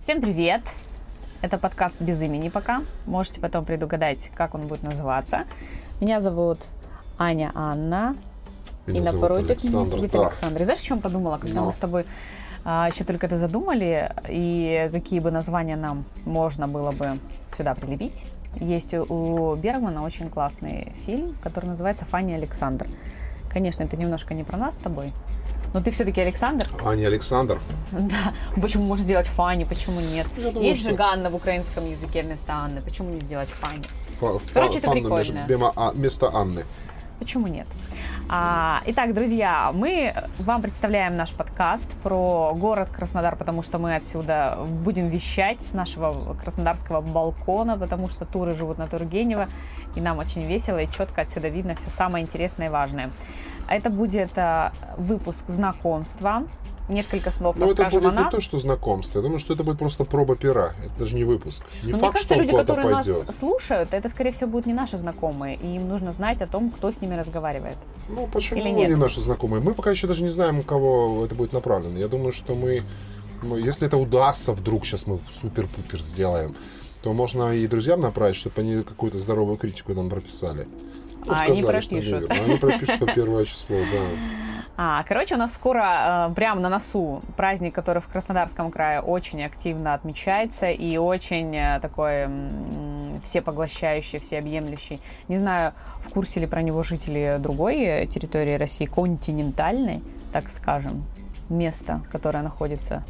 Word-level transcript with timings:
Всем 0.00 0.22
привет! 0.22 0.62
Это 1.42 1.58
подкаст 1.58 1.96
без 2.00 2.22
имени 2.22 2.48
пока. 2.48 2.80
Можете 3.04 3.38
потом 3.38 3.66
предугадать, 3.66 4.30
как 4.34 4.54
он 4.54 4.66
будет 4.66 4.82
называться. 4.82 5.44
Меня 6.00 6.20
зовут 6.20 6.58
Аня 7.18 7.52
Анна. 7.54 8.16
Меня 8.86 9.00
и 9.00 9.04
напротив 9.04 9.62
меня 9.62 9.86
сидит 9.86 10.12
да. 10.12 10.26
Александр. 10.28 10.62
И 10.62 10.64
знаешь, 10.64 10.80
о 10.80 10.84
чем 10.84 11.00
подумала, 11.00 11.36
когда 11.36 11.60
Ну. 11.60 11.66
мы 11.66 11.72
с 11.74 11.76
тобой 11.76 12.06
а, 12.64 12.88
еще 12.90 13.04
только 13.04 13.26
это 13.26 13.36
задумали, 13.36 14.10
и 14.26 14.88
какие 14.90 15.20
бы 15.20 15.30
названия 15.30 15.76
нам 15.76 16.06
можно 16.24 16.66
было 16.66 16.92
бы 16.92 17.18
сюда 17.54 17.74
прилепить? 17.74 18.26
Есть 18.56 18.94
у, 18.94 19.02
у 19.02 19.54
Бергмана 19.54 20.02
очень 20.02 20.30
классный 20.30 20.94
фильм, 21.04 21.36
который 21.42 21.66
называется 21.66 22.06
«Фанни 22.06 22.32
Александр». 22.32 22.86
Конечно, 23.50 23.82
это 23.82 23.98
немножко 23.98 24.32
не 24.32 24.44
про 24.44 24.56
нас 24.56 24.76
с 24.76 24.78
тобой, 24.78 25.12
но 25.74 25.82
ты 25.82 25.90
все-таки 25.90 26.20
Александр. 26.20 26.68
Аня 26.84 27.06
Александр. 27.08 27.60
Да. 27.92 28.32
Почему 28.60 28.84
можно 28.84 29.04
сделать 29.04 29.26
Фанни, 29.26 29.64
почему 29.64 30.00
нет? 30.00 30.26
Я 30.36 30.50
думаю, 30.50 30.68
Есть 30.68 30.82
же 30.82 30.88
что- 30.90 30.96
Ганна 30.98 31.30
в 31.30 31.34
украинском 31.34 31.88
языке 31.88 32.22
вместо 32.22 32.52
Анны, 32.52 32.80
почему 32.80 33.10
не 33.10 33.20
сделать 33.20 33.48
Фанни? 33.48 33.82
Фа- 34.20 34.38
Короче, 34.54 34.80
фа- 34.80 34.86
это 34.86 34.90
прикольно. 34.92 35.46
между- 35.48 35.72
А- 35.76 35.90
вместо 35.92 36.34
Анны. 36.34 36.64
Почему 37.18 37.48
нет? 37.48 37.66
А, 38.30 38.80
итак, 38.86 39.12
друзья, 39.12 39.72
мы 39.74 40.14
вам 40.38 40.62
представляем 40.62 41.16
наш 41.16 41.30
подкаст 41.32 41.86
про 42.02 42.52
город 42.54 42.88
Краснодар, 42.88 43.36
потому 43.36 43.62
что 43.62 43.78
мы 43.78 43.94
отсюда 43.96 44.56
будем 44.84 45.08
вещать 45.08 45.62
с 45.62 45.72
нашего 45.74 46.34
краснодарского 46.34 47.00
балкона, 47.02 47.76
потому 47.76 48.08
что 48.08 48.24
туры 48.24 48.54
живут 48.54 48.78
на 48.78 48.86
Тургенева, 48.86 49.48
и 49.96 50.00
нам 50.00 50.18
очень 50.18 50.44
весело 50.44 50.78
и 50.78 50.88
четко 50.90 51.20
отсюда 51.22 51.48
видно 51.48 51.74
все 51.74 51.90
самое 51.90 52.24
интересное 52.24 52.68
и 52.68 52.70
важное. 52.70 53.10
Это 53.70 53.88
будет 53.88 54.36
а, 54.36 54.72
выпуск 54.96 55.44
знакомства. 55.48 56.42
Несколько 56.88 57.30
слов 57.30 57.56
Но 57.56 57.66
Ну, 57.66 57.72
это 57.72 57.84
будет 57.84 58.12
не 58.16 58.30
то, 58.30 58.40
что 58.40 58.58
знакомство. 58.58 59.20
Я 59.20 59.22
думаю, 59.22 59.38
что 59.38 59.54
это 59.54 59.62
будет 59.62 59.78
просто 59.78 60.04
проба 60.04 60.34
пера. 60.34 60.74
Это 60.84 60.90
даже 60.98 61.14
не 61.14 61.22
выпуск. 61.22 61.62
Не 61.84 61.92
Но 61.92 61.98
факт, 61.98 62.02
мне 62.02 62.12
кажется, 62.12 62.34
что 62.34 62.42
люди, 62.42 62.56
которые 62.56 62.94
пойдет. 62.94 63.26
нас 63.28 63.38
слушают, 63.38 63.94
это, 63.94 64.08
скорее 64.08 64.32
всего, 64.32 64.50
будут 64.50 64.66
не 64.66 64.72
наши 64.72 64.96
знакомые, 64.96 65.54
и 65.54 65.76
им 65.76 65.88
нужно 65.88 66.10
знать 66.10 66.42
о 66.42 66.48
том, 66.48 66.70
кто 66.72 66.90
с 66.90 67.00
ними 67.00 67.14
разговаривает. 67.14 67.76
Ну, 68.08 68.26
почему 68.32 68.60
Или 68.60 68.70
нет? 68.70 68.88
не 68.88 68.96
наши 68.96 69.20
знакомые? 69.20 69.62
Мы 69.62 69.72
пока 69.72 69.92
еще 69.92 70.08
даже 70.08 70.24
не 70.24 70.30
знаем, 70.30 70.58
у 70.58 70.62
кого 70.64 71.24
это 71.24 71.36
будет 71.36 71.52
направлено. 71.52 71.96
Я 71.96 72.08
думаю, 72.08 72.32
что 72.32 72.56
мы, 72.56 72.82
ну, 73.40 73.56
если 73.56 73.86
это 73.86 73.96
удастся 73.96 74.52
вдруг, 74.52 74.84
сейчас 74.84 75.06
мы 75.06 75.20
супер-пупер 75.30 76.02
сделаем, 76.02 76.56
то 77.02 77.12
можно 77.12 77.54
и 77.54 77.68
друзьям 77.68 78.00
направить, 78.00 78.34
чтобы 78.34 78.62
они 78.62 78.82
какую-то 78.82 79.16
здоровую 79.16 79.58
критику 79.58 79.94
нам 79.94 80.10
прописали. 80.10 80.66
Ну, 81.24 81.32
А 81.32 81.42
они 81.42 81.56
сказали, 81.56 81.80
что 81.80 81.90
пропишут. 81.90 82.22
неверно. 82.22 82.44
Они 82.44 82.56
пропишут 82.56 82.98
по 83.00 83.06
первое 83.06 83.44
число, 83.44 83.76
да. 83.76 84.00
А, 84.82 85.04
короче, 85.06 85.34
у 85.34 85.38
нас 85.38 85.52
скоро 85.52 86.30
э, 86.30 86.34
прямо 86.34 86.58
на 86.58 86.70
носу 86.70 87.20
праздник, 87.36 87.74
который 87.74 88.00
в 88.00 88.06
Краснодарском 88.06 88.70
крае 88.70 89.02
очень 89.02 89.42
активно 89.44 89.92
отмечается 89.92 90.70
и 90.70 90.96
очень 90.96 91.54
э, 91.54 91.80
такой 91.80 92.28
всепоглощающий, 93.22 94.20
всеобъемлющий. 94.20 94.98
Не 95.28 95.36
знаю, 95.36 95.74
в 96.00 96.08
курсе 96.08 96.40
ли 96.40 96.46
про 96.46 96.62
него 96.62 96.82
жители 96.82 97.36
другой 97.40 98.06
территории 98.06 98.54
России, 98.54 98.86
континентальной, 98.86 100.02
так 100.32 100.48
скажем, 100.48 101.04
место, 101.50 102.00
которое 102.10 102.42
находится 102.42 103.04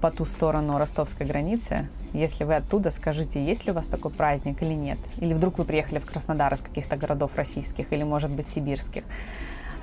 по 0.00 0.10
ту 0.10 0.24
сторону 0.24 0.78
ростовской 0.78 1.26
границы. 1.26 1.88
Если 2.12 2.44
вы 2.44 2.56
оттуда, 2.56 2.90
скажите, 2.90 3.44
есть 3.44 3.66
ли 3.66 3.72
у 3.72 3.74
вас 3.74 3.86
такой 3.86 4.10
праздник 4.10 4.62
или 4.62 4.74
нет? 4.74 4.98
Или 5.18 5.34
вдруг 5.34 5.58
вы 5.58 5.64
приехали 5.64 5.98
в 5.98 6.06
Краснодар 6.06 6.52
из 6.54 6.60
каких-то 6.60 6.96
городов 6.96 7.36
российских 7.36 7.92
или, 7.92 8.02
может 8.02 8.30
быть, 8.30 8.48
сибирских? 8.48 9.04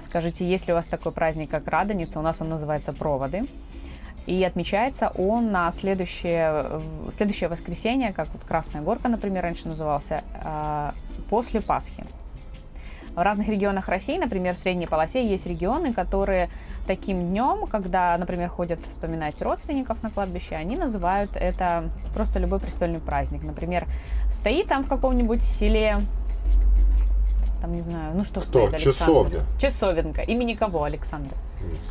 Скажите, 0.03 0.47
есть 0.47 0.67
ли 0.67 0.73
у 0.73 0.75
вас 0.75 0.85
такой 0.85 1.11
праздник, 1.11 1.49
как 1.49 1.67
Радоница? 1.67 2.19
У 2.19 2.21
нас 2.21 2.41
он 2.41 2.49
называется 2.49 2.93
«Проводы». 2.93 3.45
И 4.25 4.43
отмечается 4.43 5.09
он 5.09 5.51
на 5.51 5.71
следующее, 5.71 6.81
следующее 7.15 7.47
воскресенье, 7.47 8.11
как 8.11 8.27
вот 8.33 8.43
Красная 8.43 8.81
Горка, 8.81 9.07
например, 9.07 9.43
раньше 9.43 9.67
назывался, 9.67 10.23
э, 10.33 10.91
после 11.29 11.61
Пасхи. 11.61 12.05
В 13.15 13.21
разных 13.21 13.47
регионах 13.47 13.87
России, 13.87 14.17
например, 14.17 14.55
в 14.55 14.57
средней 14.57 14.87
полосе 14.87 15.25
есть 15.25 15.47
регионы, 15.47 15.93
которые 15.93 16.49
таким 16.85 17.21
днем, 17.21 17.65
когда, 17.65 18.17
например, 18.17 18.49
ходят 18.49 18.79
вспоминать 18.85 19.41
родственников 19.41 20.03
на 20.03 20.11
кладбище, 20.11 20.55
они 20.55 20.75
называют 20.75 21.31
это 21.35 21.89
просто 22.13 22.39
любой 22.39 22.59
престольный 22.59 22.99
праздник. 22.99 23.43
Например, 23.43 23.85
стоит 24.29 24.67
там 24.67 24.83
в 24.83 24.89
каком-нибудь 24.89 25.41
селе, 25.41 26.01
там 27.65 27.75
не 27.75 27.81
знаю, 27.81 28.13
ну 28.15 28.23
что 28.23 28.41
Кто? 28.41 28.67
стоит? 28.67 28.79
Часовня. 28.79 29.39
Часовенка. 29.59 30.21
Имени 30.21 30.53
кого, 30.53 30.83
Александр? 30.83 31.33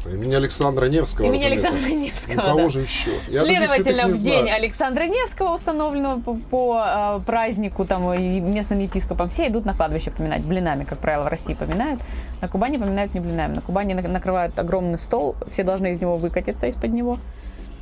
Имени 0.07 0.35
Александра 0.35 0.87
Невского. 0.87 1.27
Имени 1.27 1.47
разумеется. 1.47 1.69
Александра 1.69 1.89
Ну, 1.95 2.01
Невского, 2.05 2.43
кого 2.43 2.59
да. 2.61 2.69
же 2.69 2.81
еще? 2.83 3.11
Я 3.29 3.43
Следовательно, 3.43 4.07
в 4.07 4.23
день 4.23 4.43
знаю. 4.43 4.57
Александра 4.57 5.03
Невского, 5.05 5.53
установленного 5.55 6.21
по, 6.21 6.35
по, 6.35 6.85
э, 6.87 7.21
празднику 7.27 7.85
там, 7.85 8.13
и 8.15 8.39
местным 8.41 8.79
епископам, 8.79 9.29
все 9.31 9.49
идут 9.49 9.65
на 9.65 9.75
кладбище 9.75 10.13
поминать. 10.13 10.45
Блинами, 10.45 10.85
как 10.85 10.99
правило, 10.99 11.25
в 11.25 11.29
России 11.29 11.55
поминают. 11.55 12.01
На 12.41 12.47
Кубани 12.47 12.77
поминают 12.79 13.15
не 13.15 13.21
блинами. 13.21 13.57
На 13.57 13.61
Кубани 13.63 13.95
на- 13.95 14.09
накрывают 14.09 14.57
огромный 14.57 14.97
стол, 14.99 15.35
все 15.51 15.65
должны 15.65 15.91
из 15.91 16.01
него 16.01 16.17
выкатиться 16.17 16.69
из-под 16.69 16.93
него. 16.93 17.19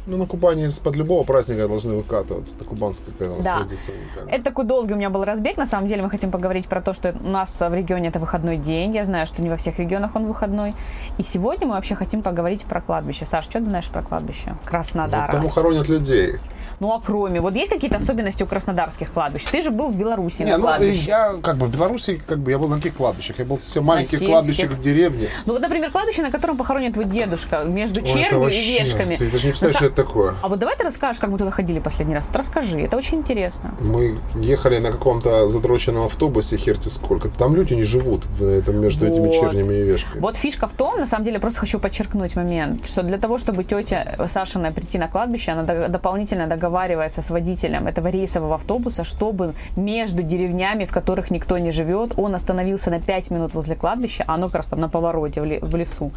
Ну, 0.07 0.17
на 0.17 0.27
Кубани 0.27 0.65
из-под 0.67 0.97
любого 0.97 1.23
праздника 1.23 1.69
должны 1.69 1.95
выкатываться. 1.95 2.57
Это 2.57 2.65
кубанская 2.65 3.15
нас 3.29 3.45
Да. 3.45 3.59
традиция. 3.59 3.95
уникальная. 3.97 4.35
Это 4.35 4.45
такой 4.45 4.65
долгий 4.65 4.95
у 4.95 4.97
меня 4.97 5.11
был 5.11 5.25
разбег. 5.25 5.57
На 5.57 5.67
самом 5.67 5.87
деле 5.87 6.03
мы 6.03 6.11
хотим 6.11 6.33
поговорить 6.33 6.67
про 6.67 6.81
то, 6.81 6.93
что 6.93 7.15
у 7.23 7.29
нас 7.29 7.61
в 7.61 7.73
регионе 7.73 8.09
это 8.09 8.19
выходной 8.19 8.57
день. 8.57 8.95
Я 8.95 9.05
знаю, 9.05 9.27
что 9.29 9.41
не 9.43 9.49
во 9.49 9.57
всех 9.57 9.79
регионах 9.79 10.17
он 10.17 10.27
выходной. 10.27 10.75
И 11.19 11.23
сегодня 11.23 11.69
мы 11.69 11.75
вообще 11.75 11.95
хотим 11.95 12.23
поговорить 12.23 12.65
про 12.65 12.81
кладбище. 12.81 13.27
Саш, 13.27 13.45
что 13.45 13.61
ты 13.61 13.67
знаешь 13.67 13.89
про 13.89 14.03
кладбище? 14.03 14.43
Ну, 14.49 14.57
Краснодара. 14.65 15.31
Там 15.31 15.49
хоронят 15.49 15.89
людей. 15.89 16.35
Ну 16.81 16.93
а 16.93 17.01
кроме, 17.01 17.41
вот 17.41 17.55
есть 17.55 17.71
какие-то 17.71 17.99
особенности 17.99 18.43
у 18.43 18.47
краснодарских 18.47 19.13
кладбищ? 19.13 19.45
Ты 19.45 19.63
же 19.63 19.71
был 19.71 19.89
в 19.89 19.97
Беларуси 19.97 20.43
Не, 20.43 20.53
на 20.53 20.57
ну, 20.59 20.65
кладбище. 20.65 21.05
я 21.07 21.35
как 21.41 21.57
бы 21.57 21.67
в 21.67 21.73
Беларуси, 21.73 22.21
как 22.27 22.39
бы 22.39 22.51
я 22.51 22.59
был 22.59 22.67
на 22.69 22.77
каких 22.79 22.97
кладбищах? 22.97 23.39
Я 23.39 23.45
был 23.45 23.57
совсем 23.57 23.85
маленьких 23.85 24.11
сельских. 24.11 24.29
кладбищах 24.29 24.71
в 24.73 24.83
деревне. 24.83 25.29
Ну 25.47 25.53
вот, 25.53 25.63
например, 25.63 25.93
кладбище, 25.93 26.23
на 26.23 26.33
котором 26.33 26.57
похоронен 26.57 26.93
твой 26.93 27.05
дедушка, 27.05 27.63
между 27.65 28.01
Ой, 28.01 28.07
червью 28.07 28.49
и 28.49 28.79
вешками. 28.81 29.15
Ты 29.15 29.31
даже 29.31 29.47
не 29.47 29.53
представляешь, 29.53 29.92
это 29.93 30.03
такое. 30.03 30.35
А 30.43 30.49
вот 30.49 30.59
давай 30.59 30.77
ты 30.77 30.85
расскажешь, 30.85 31.21
как 31.21 31.31
мы 31.31 31.39
туда 31.39 31.51
ходили 31.51 31.79
последний 31.79 32.15
раз. 32.15 32.27
Расскажи, 32.33 32.81
это 32.81 32.97
очень 32.97 33.19
интересно. 33.19 33.75
Мы 33.81 34.19
ехали 34.35 34.79
на 34.79 34.91
каком-то 34.91 35.49
задроченном 35.49 36.07
автобусе, 36.07 36.57
херти 36.57 36.89
сколько. 36.89 37.29
Там 37.29 37.55
люди 37.55 37.75
не 37.75 37.85
живут 37.85 38.25
в 38.27 38.43
этом, 38.43 38.81
между 38.81 39.07
этими 39.07 39.27
Вот. 39.27 39.35
чернями 39.35 39.75
и 39.75 39.83
вешками. 39.83 40.21
Вот 40.21 40.37
фишка 40.37 40.67
в 40.67 40.73
том, 40.73 40.99
на 40.99 41.07
самом 41.07 41.25
деле, 41.25 41.39
просто 41.39 41.61
хочу 41.61 41.79
подчеркнуть 41.79 42.37
момент, 42.37 42.87
что 42.87 43.03
для 43.03 43.19
того, 43.19 43.39
чтобы 43.39 43.65
тетя 43.65 44.17
Сашина 44.29 44.73
прийти 44.73 44.99
на 44.99 45.09
кладбище, 45.09 45.53
она 45.53 45.63
до- 45.63 45.89
дополнительно 45.89 46.47
договаривается 46.47 47.23
с 47.23 47.31
водителем 47.31 47.87
этого 47.87 48.09
рейсового 48.09 48.55
автобуса, 48.55 49.05
чтобы 49.05 49.55
между 49.77 50.23
деревнями, 50.23 50.85
в 50.85 50.91
которых 50.93 51.31
никто 51.31 51.59
не 51.59 51.71
живет, 51.73 52.13
он 52.17 52.35
остановился 52.35 52.91
на 52.91 53.01
5 53.01 53.31
минут 53.31 53.55
возле 53.55 53.77
кладбища, 53.77 54.25
а 54.27 54.35
оно 54.35 54.47
как 54.47 54.57
раз 54.57 54.67
там 54.67 54.81
на 54.81 54.89
повороте 54.89 55.41
в 55.43 55.77
лесу. 55.77 56.11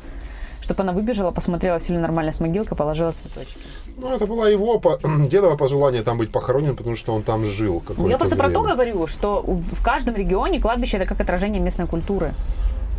Чтобы 0.65 0.81
она 0.81 0.93
выбежала, 0.93 1.29
посмотрела, 1.31 1.77
все 1.77 1.93
ли 1.93 1.99
нормально 1.99 2.31
с 2.31 2.39
могилкой, 2.39 2.75
положила 2.75 3.11
цветочки. 3.11 3.59
Ну, 3.97 4.09
это 4.11 4.25
было 4.25 4.45
его, 4.51 4.79
по- 4.79 4.97
дедово 5.29 5.55
пожелание 5.57 6.01
там 6.01 6.17
быть 6.17 6.31
похоронен, 6.31 6.75
потому 6.75 6.95
что 6.95 7.13
он 7.13 7.21
там 7.21 7.45
жил 7.45 7.83
Я 8.07 8.17
просто 8.17 8.35
про 8.35 8.49
то 8.49 8.61
время. 8.61 8.73
говорю, 8.75 9.05
что 9.07 9.43
в 9.45 9.83
каждом 9.83 10.15
регионе 10.15 10.59
кладбище 10.59 10.97
это 10.97 11.05
как 11.05 11.21
отражение 11.21 11.61
местной 11.61 11.85
культуры. 11.85 12.33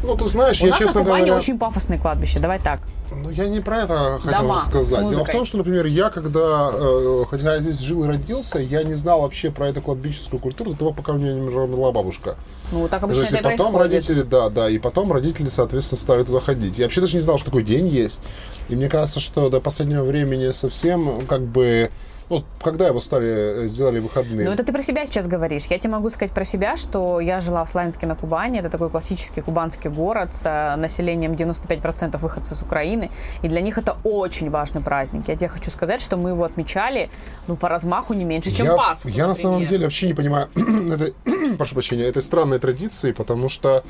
Ну, 0.02 0.16
ты 0.16 0.24
знаешь, 0.26 0.60
У 0.62 0.66
я, 0.66 0.70
нас 0.70 0.78
честно 0.78 1.00
на 1.00 1.04
Кубани 1.06 1.24
говоря... 1.24 1.40
очень 1.40 1.58
пафосные 1.58 1.98
кладбища, 1.98 2.38
давай 2.38 2.58
так. 2.58 2.80
Ну, 3.10 3.30
я 3.30 3.48
не 3.48 3.60
про 3.60 3.82
это 3.84 4.20
хотел 4.22 4.42
Дома 4.42 4.60
сказать. 4.60 5.08
Дело 5.08 5.24
в 5.24 5.30
том, 5.30 5.44
что, 5.46 5.56
например, 5.58 5.86
я, 5.86 6.10
когда, 6.10 6.70
э, 6.72 7.24
хотя 7.30 7.54
я 7.54 7.60
здесь 7.60 7.78
жил 7.78 8.04
и 8.04 8.08
родился, 8.08 8.58
я 8.58 8.82
не 8.82 8.94
знал 8.94 9.22
вообще 9.22 9.50
про 9.50 9.68
эту 9.68 9.80
кладбищенскую 9.80 10.40
культуру 10.40 10.72
до 10.72 10.78
того, 10.78 10.92
пока 10.92 11.12
у 11.12 11.16
меня 11.16 11.32
не 11.34 11.40
умерла 11.40 11.92
бабушка. 11.92 12.36
Ну, 12.72 12.88
так 12.88 13.00
То 13.00 13.06
обычно 13.06 13.22
есть, 13.22 13.32
это 13.32 13.48
и 13.48 13.56
потом 13.56 13.72
происходит. 13.74 14.08
родители, 14.08 14.22
да, 14.22 14.48
да, 14.50 14.68
и 14.68 14.78
потом 14.78 15.12
родители, 15.12 15.48
соответственно, 15.48 15.98
стали 15.98 16.22
туда 16.24 16.40
ходить. 16.40 16.78
Я 16.78 16.84
вообще 16.84 17.00
даже 17.00 17.14
не 17.14 17.20
знал, 17.22 17.38
что 17.38 17.46
такой 17.46 17.62
день 17.62 17.86
есть. 17.86 18.22
И 18.68 18.76
мне 18.76 18.88
кажется, 18.88 19.20
что 19.20 19.48
до 19.48 19.60
последнего 19.60 20.02
времени 20.04 20.50
совсем, 20.50 21.24
как 21.26 21.42
бы, 21.42 21.90
ну, 22.28 22.44
когда 22.60 22.88
его 22.88 23.00
стали, 23.00 23.64
э, 23.64 23.66
сделали 23.68 24.00
выходные. 24.00 24.46
Ну, 24.46 24.52
это 24.52 24.64
ты 24.64 24.72
про 24.72 24.82
себя 24.82 25.06
сейчас 25.06 25.28
говоришь. 25.28 25.66
Я 25.66 25.78
тебе 25.78 25.92
могу 25.92 26.10
сказать 26.10 26.32
про 26.32 26.44
себя, 26.44 26.76
что 26.76 27.20
я 27.20 27.40
жила 27.40 27.64
в 27.64 27.68
Славянске 27.68 28.06
на 28.06 28.16
Кубани. 28.16 28.58
Это 28.58 28.68
такой 28.68 28.90
классический 28.90 29.40
кубанский 29.40 29.90
город 29.90 30.34
с 30.34 30.42
э, 30.44 30.76
населением 30.76 31.32
95% 31.32 32.18
выходцы 32.18 32.54
с 32.54 32.62
Украины. 32.62 33.10
И 33.42 33.48
для 33.48 33.60
них 33.60 33.78
это 33.78 33.96
очень 34.02 34.50
важный 34.50 34.80
праздник. 34.80 35.28
Я 35.28 35.36
тебе 35.36 35.48
хочу 35.48 35.70
сказать, 35.70 36.00
что 36.00 36.16
мы 36.16 36.30
его 36.30 36.44
отмечали, 36.44 37.10
ну, 37.46 37.56
по 37.56 37.68
размаху 37.68 38.12
не 38.14 38.24
меньше, 38.24 38.50
чем 38.50 38.66
я, 38.66 38.76
Пасху, 38.76 39.08
я 39.08 39.26
на 39.26 39.34
самом 39.34 39.60
например. 39.60 39.70
деле 39.70 39.84
вообще 39.84 40.08
не 40.08 40.14
понимаю 40.14 40.48
этой, 40.92 41.14
прошу 41.58 41.74
прощения, 41.74 42.04
этой 42.04 42.22
странной 42.22 42.58
традиции, 42.58 43.12
потому 43.12 43.48
что 43.48 43.84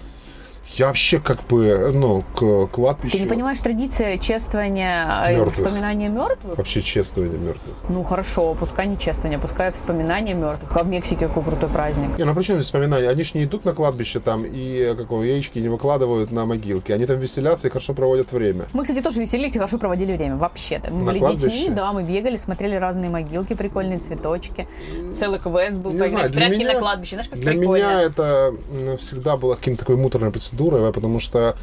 Я 0.75 0.89
вообще 0.89 1.21
как 1.21 1.43
бы, 1.45 1.91
ну, 1.95 2.23
к 2.35 2.67
кладбищу... 2.73 3.17
Ты 3.17 3.23
не 3.23 3.29
понимаешь 3.29 3.61
традиция 3.61 4.19
чествования, 4.19 5.07
э, 5.27 5.33
Мертвых. 5.35 5.55
вспоминания 5.55 6.09
мертвых? 6.09 6.59
Вообще 6.59 6.83
чествование 6.83 7.39
мертвых. 7.39 7.75
Ну 7.89 8.03
хорошо, 8.03 8.55
пускай 8.55 8.87
не 8.87 8.99
чествование, 8.99 9.39
пускай 9.39 9.71
вспоминание 9.73 10.35
мертвых. 10.35 10.77
А 10.77 10.83
в 10.83 10.89
Мексике 10.89 11.29
какой 11.29 11.45
крутой 11.45 11.71
праздник. 11.71 12.19
Не, 12.19 12.25
ну 12.25 12.35
причем 12.35 12.61
вспоминания? 12.61 13.09
Они 13.09 13.23
же 13.23 13.31
не 13.39 13.45
идут 13.45 13.65
на 13.65 13.73
кладбище 13.73 14.21
там 14.21 14.45
и 14.45 14.95
какого 14.97 15.23
яички 15.23 15.59
не 15.61 15.69
выкладывают 15.69 16.31
на 16.33 16.45
могилки. 16.45 16.93
Они 16.93 17.07
там 17.07 17.19
веселятся 17.19 17.69
и 17.69 17.71
хорошо 17.71 17.95
проводят 17.95 18.33
время. 18.33 18.67
Мы, 18.73 18.83
кстати, 18.83 19.01
тоже 19.01 19.21
веселились 19.21 19.55
и 19.55 19.59
хорошо 19.59 19.79
проводили 19.79 20.15
время. 20.17 20.37
Вообще-то. 20.37 20.91
Мы 20.91 20.99
На 21.01 21.05
были 21.07 21.19
кладбище? 21.21 21.49
детьми, 21.49 21.71
да, 21.75 21.93
мы 21.93 22.03
бегали, 22.03 22.37
смотрели 22.37 22.75
разные 22.75 23.09
могилки, 23.09 23.55
прикольные 23.55 23.99
цветочки. 24.01 24.69
Целый 25.15 25.39
квест 25.39 25.77
был, 25.77 25.93
Не 25.93 26.09
знаю, 26.09 26.29
в 26.29 26.33
для 26.33 26.47
прятки 26.49 26.59
меня- 26.63 26.75
на 26.75 26.79
кладбище. 26.81 27.17
Знаешь, 27.17 27.29
как 27.31 27.41
Для 27.41 27.53
прикольно. 27.53 27.77
меня 27.85 28.03
это 28.03 28.53
всегда 28.99 29.37
было 29.37 29.55
каким-то 29.55 29.81
такой 29.81 29.97
муторной 29.97 30.31
процедурой, 30.57 30.93
потому 30.93 31.21
что 31.21 31.55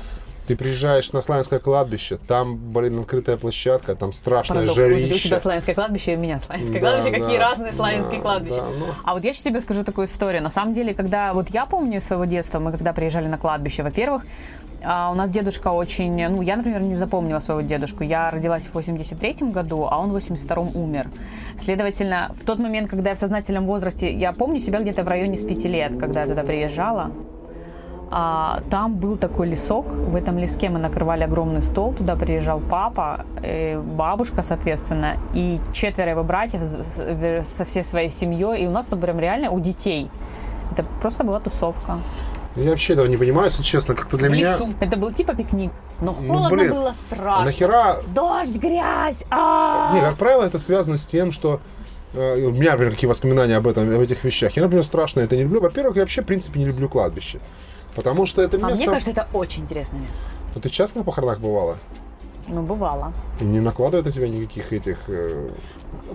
ты 0.48 0.57
приезжаешь 0.57 1.13
на 1.13 1.22
Славянское 1.22 1.60
кладбище, 1.60 2.18
там, 2.28 2.57
блин, 2.57 3.00
открытая 3.00 3.38
площадка, 3.38 3.95
там 3.95 4.12
страшное 4.12 4.68
Парадокс. 4.68 4.78
Вот 4.78 4.86
У 4.86 4.90
жарище. 4.90 5.30
тебя 5.30 5.40
славянское 5.40 5.74
кладбище, 5.74 6.13
и 6.13 6.16
у 6.18 6.19
меня 6.19 6.40
славянское 6.40 6.81
Да, 6.81 6.92
кладбище. 6.92 7.22
Какие 7.22 7.38
да, 7.38 7.50
разные 7.50 7.72
славянские 7.72 8.18
да, 8.18 8.22
кладбища. 8.22 8.57
да, 8.57 8.66
ну. 8.78 8.86
А 9.06 9.13
вот 9.13 9.24
я 9.24 9.31
сейчас 9.31 9.44
тебе 9.44 9.62
скажу 9.62 9.86
такую 9.86 10.06
историю. 10.07 10.44
На 10.44 10.50
самом 10.50 10.74
деле, 10.74 10.94
когда 10.94 11.34
вот 11.34 11.50
я 11.50 11.66
помню 11.66 12.01
своего 12.01 12.25
детства, 12.25 12.60
мы 12.60 12.72
когда 12.72 12.92
приезжали 12.92 13.28
на 13.28 13.38
кладбище, 13.38 13.84
во-первых, 13.84 14.24
а, 14.84 15.12
у 15.12 15.16
нас 15.16 15.30
дедушка 15.30 15.69
очень... 15.69 16.28
Ну, 16.28 16.42
я, 16.42 16.57
например, 16.57 16.81
не 16.81 16.95
запомнила 16.95 17.40
своего 17.40 17.62
дедушку. 17.62 18.04
Я 18.04 18.30
родилась 18.30 18.68
в 18.68 18.74
83 18.74 19.50
году, 19.50 19.88
а 19.90 19.98
он 19.98 20.12
в 20.12 20.16
82-м 20.18 20.75
умер. 20.75 21.10
Следовательно, 21.57 22.36
в 22.38 22.45
тот 22.45 22.60
момент, 22.60 22.90
когда 22.90 23.12
я 23.12 23.16
в 23.16 23.19
сознательном 23.19 23.66
возрасте, 23.66 24.12
я 24.13 24.34
помню 24.34 24.60
себя 24.60 24.81
где-то 24.81 25.04
в 25.04 25.07
районе 25.07 25.38
с 25.38 25.44
5 25.44 25.66
лет, 25.66 25.98
когда 25.98 26.24
я 26.24 26.28
туда 26.28 26.44
приезжала. 26.44 27.12
А, 28.12 28.62
там 28.70 28.96
был 28.96 29.18
такой 29.18 29.48
лесок, 29.48 29.88
в 29.88 30.16
этом 30.16 30.38
леске 30.38 30.70
мы 30.70 30.80
накрывали 30.80 31.24
огромный 31.24 31.62
стол, 31.62 31.94
туда 31.94 32.16
приезжал 32.16 32.60
папа, 32.60 33.26
э, 33.42 33.80
бабушка, 33.80 34.44
соответственно, 34.44 35.18
и 35.34 35.60
четверо 35.72 36.12
его 36.12 36.24
братьев 36.24 36.62
со 37.46 37.66
всей 37.66 37.84
своей 37.84 38.10
семьей, 38.10 38.64
и 38.64 38.68
у 38.68 38.72
нас 38.72 38.86
там 38.86 39.00
прям 39.00 39.20
реально 39.20 39.50
у 39.50 39.60
детей. 39.60 40.12
Это 40.72 40.86
просто 41.02 41.24
была 41.24 41.40
тусовка. 41.40 41.98
Я 42.56 42.70
вообще 42.70 42.94
этого 42.94 43.08
не 43.08 43.18
понимаю, 43.18 43.46
если 43.50 43.64
честно, 43.64 43.96
как-то 43.96 44.18
для 44.18 44.30
в 44.30 44.32
меня... 44.32 44.52
лесу. 44.52 44.70
Это 44.80 44.96
был 44.96 45.12
типа 45.12 45.34
пикник. 45.34 45.72
Но 46.00 46.12
Ну, 46.12 46.28
холодно 46.28 46.50
блин, 46.50 46.72
было 46.72 46.90
А 46.90 46.94
страшно. 46.94 47.46
нахера... 47.46 47.98
Дождь, 48.14 48.58
грязь. 48.58 49.24
а 49.32 49.92
Не, 49.94 50.02
как 50.02 50.18
правило, 50.18 50.44
это 50.44 50.60
связано 50.60 50.98
с 50.98 51.06
тем, 51.06 51.32
что 51.32 51.62
э, 52.14 52.46
у 52.46 52.52
меня, 52.52 52.72
например, 52.72 52.94
какие 52.94 53.10
воспоминания 53.10 53.56
об 53.58 53.66
этом, 53.66 53.90
об 53.90 54.00
этих 54.00 54.24
вещах. 54.24 54.56
Я, 54.56 54.64
например, 54.64 54.84
страшно 54.84 55.22
это 55.22 55.36
не 55.36 55.44
люблю. 55.44 55.62
Во-первых, 55.62 55.96
я 55.96 56.04
вообще, 56.04 56.22
в 56.22 56.26
принципе, 56.26 56.60
не 56.60 56.66
люблю 56.66 56.90
кладбище. 56.90 57.40
Потому 57.95 58.25
что 58.25 58.42
это 58.42 58.57
А 58.57 58.69
место... 58.69 58.75
мне 58.75 58.86
кажется, 58.86 59.12
это 59.12 59.28
очень 59.34 59.63
интересное 59.63 60.00
место. 60.00 60.24
Ну, 60.56 60.62
ты 60.62 60.69
часто 60.69 61.00
на 61.00 61.04
похоронах 61.04 61.40
бывала? 61.40 61.78
Ну, 62.48 62.62
бывало. 62.62 63.13
И 63.40 63.44
не 63.44 63.60
накладывает 63.60 64.06
на 64.06 64.12
тебя 64.12 64.28
никаких 64.28 64.74
этих... 64.74 64.98
э, 65.07 65.50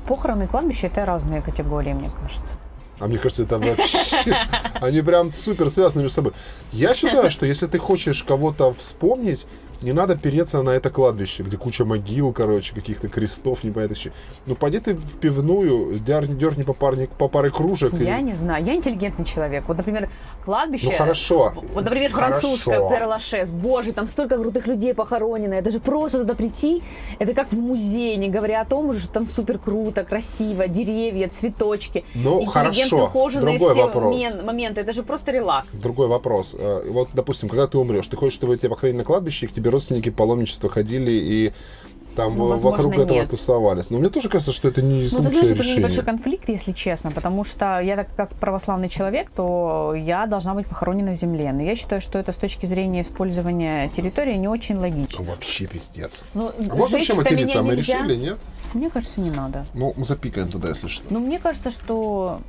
Похороны 0.06 0.44
и 0.44 0.46
кладбище 0.46 0.88
это 0.88 1.04
разные 1.06 1.40
категории, 1.40 1.92
мне 1.92 2.10
кажется. 2.20 2.54
А 3.00 3.06
мне 3.06 3.16
кажется, 3.18 3.44
это 3.44 3.58
вообще... 3.58 4.36
Они 4.74 5.00
прям 5.02 5.32
супер 5.32 5.70
связаны 5.70 6.02
между 6.02 6.14
собой. 6.16 6.32
Я 6.72 6.94
считаю, 6.94 7.30
что 7.30 7.46
если 7.46 7.66
ты 7.68 7.78
хочешь 7.78 8.24
кого-то 8.24 8.72
вспомнить, 8.74 9.46
не 9.82 9.92
надо 9.92 10.16
переться 10.16 10.62
на 10.62 10.70
это 10.70 10.90
кладбище, 10.90 11.42
где 11.42 11.56
куча 11.56 11.84
могил, 11.84 12.32
короче, 12.32 12.74
каких-то 12.74 13.08
крестов, 13.08 13.64
непонятно 13.64 13.96
что. 13.96 14.10
Ну, 14.46 14.54
пойди 14.54 14.78
ты 14.78 14.94
в 14.94 15.18
пивную, 15.18 15.98
дерни, 16.00 16.34
дерни 16.34 16.62
по, 16.62 16.72
парне, 16.72 17.08
по 17.18 17.28
паре 17.28 17.50
кружек. 17.50 17.94
и- 17.94 18.04
Я 18.04 18.20
не 18.20 18.34
знаю, 18.34 18.64
я 18.64 18.74
интеллигентный 18.74 19.24
человек. 19.24 19.64
Вот, 19.68 19.76
например, 19.76 20.10
кладбище... 20.44 20.88
Ну, 20.90 20.96
хорошо. 20.96 21.52
Вот, 21.74 21.84
например, 21.84 22.10
Хорошо. 22.12 22.40
французское 22.40 22.88
Перлашес. 22.88 23.50
Боже, 23.50 23.92
там 23.92 24.06
столько 24.08 24.36
крутых 24.38 24.66
людей 24.66 24.94
похоронено. 24.94 25.54
И 25.54 25.62
даже 25.62 25.80
просто 25.80 26.18
туда 26.20 26.34
прийти, 26.34 26.82
это 27.18 27.34
как 27.34 27.52
в 27.52 27.58
музей, 27.58 28.16
не 28.16 28.28
говоря 28.28 28.62
о 28.62 28.64
том, 28.64 28.92
что 28.94 29.08
там 29.12 29.28
супер 29.28 29.58
круто, 29.58 30.04
красиво, 30.04 30.66
деревья, 30.68 31.28
цветочки. 31.28 32.04
Ну, 32.14 32.44
хорошо. 32.46 33.04
ухоженные 33.04 33.58
Другой 33.58 33.74
все 33.74 33.82
вопрос. 33.84 34.16
мен- 34.16 34.44
моменты. 34.44 34.80
Это 34.80 34.92
же 34.92 35.02
просто 35.02 35.32
релакс. 35.32 35.74
Другой 35.76 36.08
вопрос. 36.08 36.56
Э, 36.58 36.82
Вот, 36.90 37.08
допустим, 37.12 37.48
когда 37.48 37.66
ты 37.66 37.78
умрешь, 37.78 38.06
ты 38.08 38.16
хочешь, 38.16 38.34
чтобы 38.34 38.56
тебя 38.56 38.70
похоронили 38.70 38.98
на 38.98 39.04
кладбище, 39.04 39.46
и 39.46 39.48
к 39.48 39.52
тебе 39.52 39.67
родственники 39.70 40.10
паломничества 40.10 40.68
ходили 40.70 41.10
и 41.10 41.52
там 42.16 42.34
Ну, 42.34 42.46
возможно, 42.46 42.84
вокруг 42.84 42.98
этого 43.04 43.18
нет. 43.18 43.30
тусовались. 43.30 43.90
Но 43.90 43.98
мне 43.98 44.08
тоже 44.08 44.28
кажется, 44.28 44.52
что 44.52 44.66
это 44.66 44.82
не 44.82 45.02
Ну, 45.02 45.02
ты 45.04 45.08
знаешь, 45.08 45.36
это 45.46 45.54
решение. 45.54 45.76
небольшой 45.76 46.04
конфликт, 46.04 46.48
если 46.48 46.72
честно, 46.72 47.12
потому 47.12 47.44
что 47.44 47.78
я 47.78 47.94
так 47.94 48.08
как 48.16 48.30
православный 48.30 48.88
человек, 48.88 49.30
то 49.30 49.94
я 49.96 50.26
должна 50.26 50.54
быть 50.54 50.66
похоронена 50.66 51.12
в 51.12 51.14
земле. 51.14 51.52
Но 51.52 51.62
я 51.62 51.76
считаю, 51.76 52.00
что 52.00 52.18
это 52.18 52.32
с 52.32 52.36
точки 52.36 52.66
зрения 52.66 53.02
использования 53.02 53.88
территории 53.90 54.34
не 54.34 54.48
очень 54.48 54.76
логично. 54.78 55.24
Вообще 55.24 55.66
пиздец. 55.66 56.24
Ну, 56.34 56.48
А 56.70 56.74
можно 56.74 56.96
вообще 56.98 57.14
материться? 57.14 57.60
А 57.60 57.62
мы 57.62 57.76
нельзя. 57.76 57.98
решили, 57.98 58.16
нет? 58.16 58.38
Мне 58.74 58.90
кажется, 58.90 59.20
не 59.20 59.30
надо. 59.30 59.64
Ну, 59.74 59.94
мы 59.96 60.04
запикаем 60.04 60.50
тогда, 60.50 60.70
если 60.70 60.88
что. 60.88 61.04
Ну, 61.10 61.20
мне 61.20 61.38
кажется, 61.38 61.70
что 61.70 62.40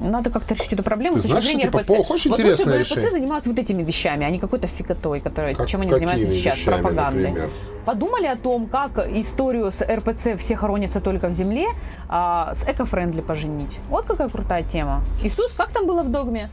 надо 0.00 0.30
как-то 0.30 0.54
решить 0.54 0.72
эту 0.72 0.82
проблему 0.82 1.16
Ты 1.16 1.22
знаешь, 1.22 1.44
что, 1.44 1.58
типа, 1.60 1.78
РПЦ. 1.80 1.90
очень 2.10 2.30
вот 2.30 2.40
интересное 2.40 2.78
лучше 2.78 2.94
бы. 2.94 3.00
РПЦ 3.00 3.10
занималась 3.12 3.46
вот 3.46 3.58
этими 3.58 3.82
вещами, 3.82 4.24
а 4.26 4.30
не 4.30 4.38
какой-то 4.38 4.66
фиготой, 4.66 5.20
которой, 5.20 5.54
Как- 5.54 5.66
чем 5.68 5.80
они 5.82 5.92
занимаются 5.92 6.28
сейчас, 6.28 6.56
вещами, 6.58 6.74
пропагандой. 6.80 7.22
например? 7.28 7.50
Подумали 7.84 8.26
о 8.26 8.36
том, 8.36 8.66
как 8.66 8.98
историю 9.16 9.70
с 9.72 9.80
РПЦ 9.82 10.36
«Все 10.38 10.56
хоронятся 10.56 11.00
только 11.00 11.28
в 11.28 11.32
земле» 11.32 11.66
а, 12.08 12.52
с 12.54 12.64
эко-френдли 12.64 13.20
поженить. 13.22 13.78
Вот 13.88 14.04
какая 14.04 14.28
крутая 14.28 14.62
тема. 14.62 15.02
Иисус, 15.22 15.52
как 15.52 15.70
там 15.70 15.86
было 15.86 16.02
в 16.02 16.10
догме? 16.10 16.50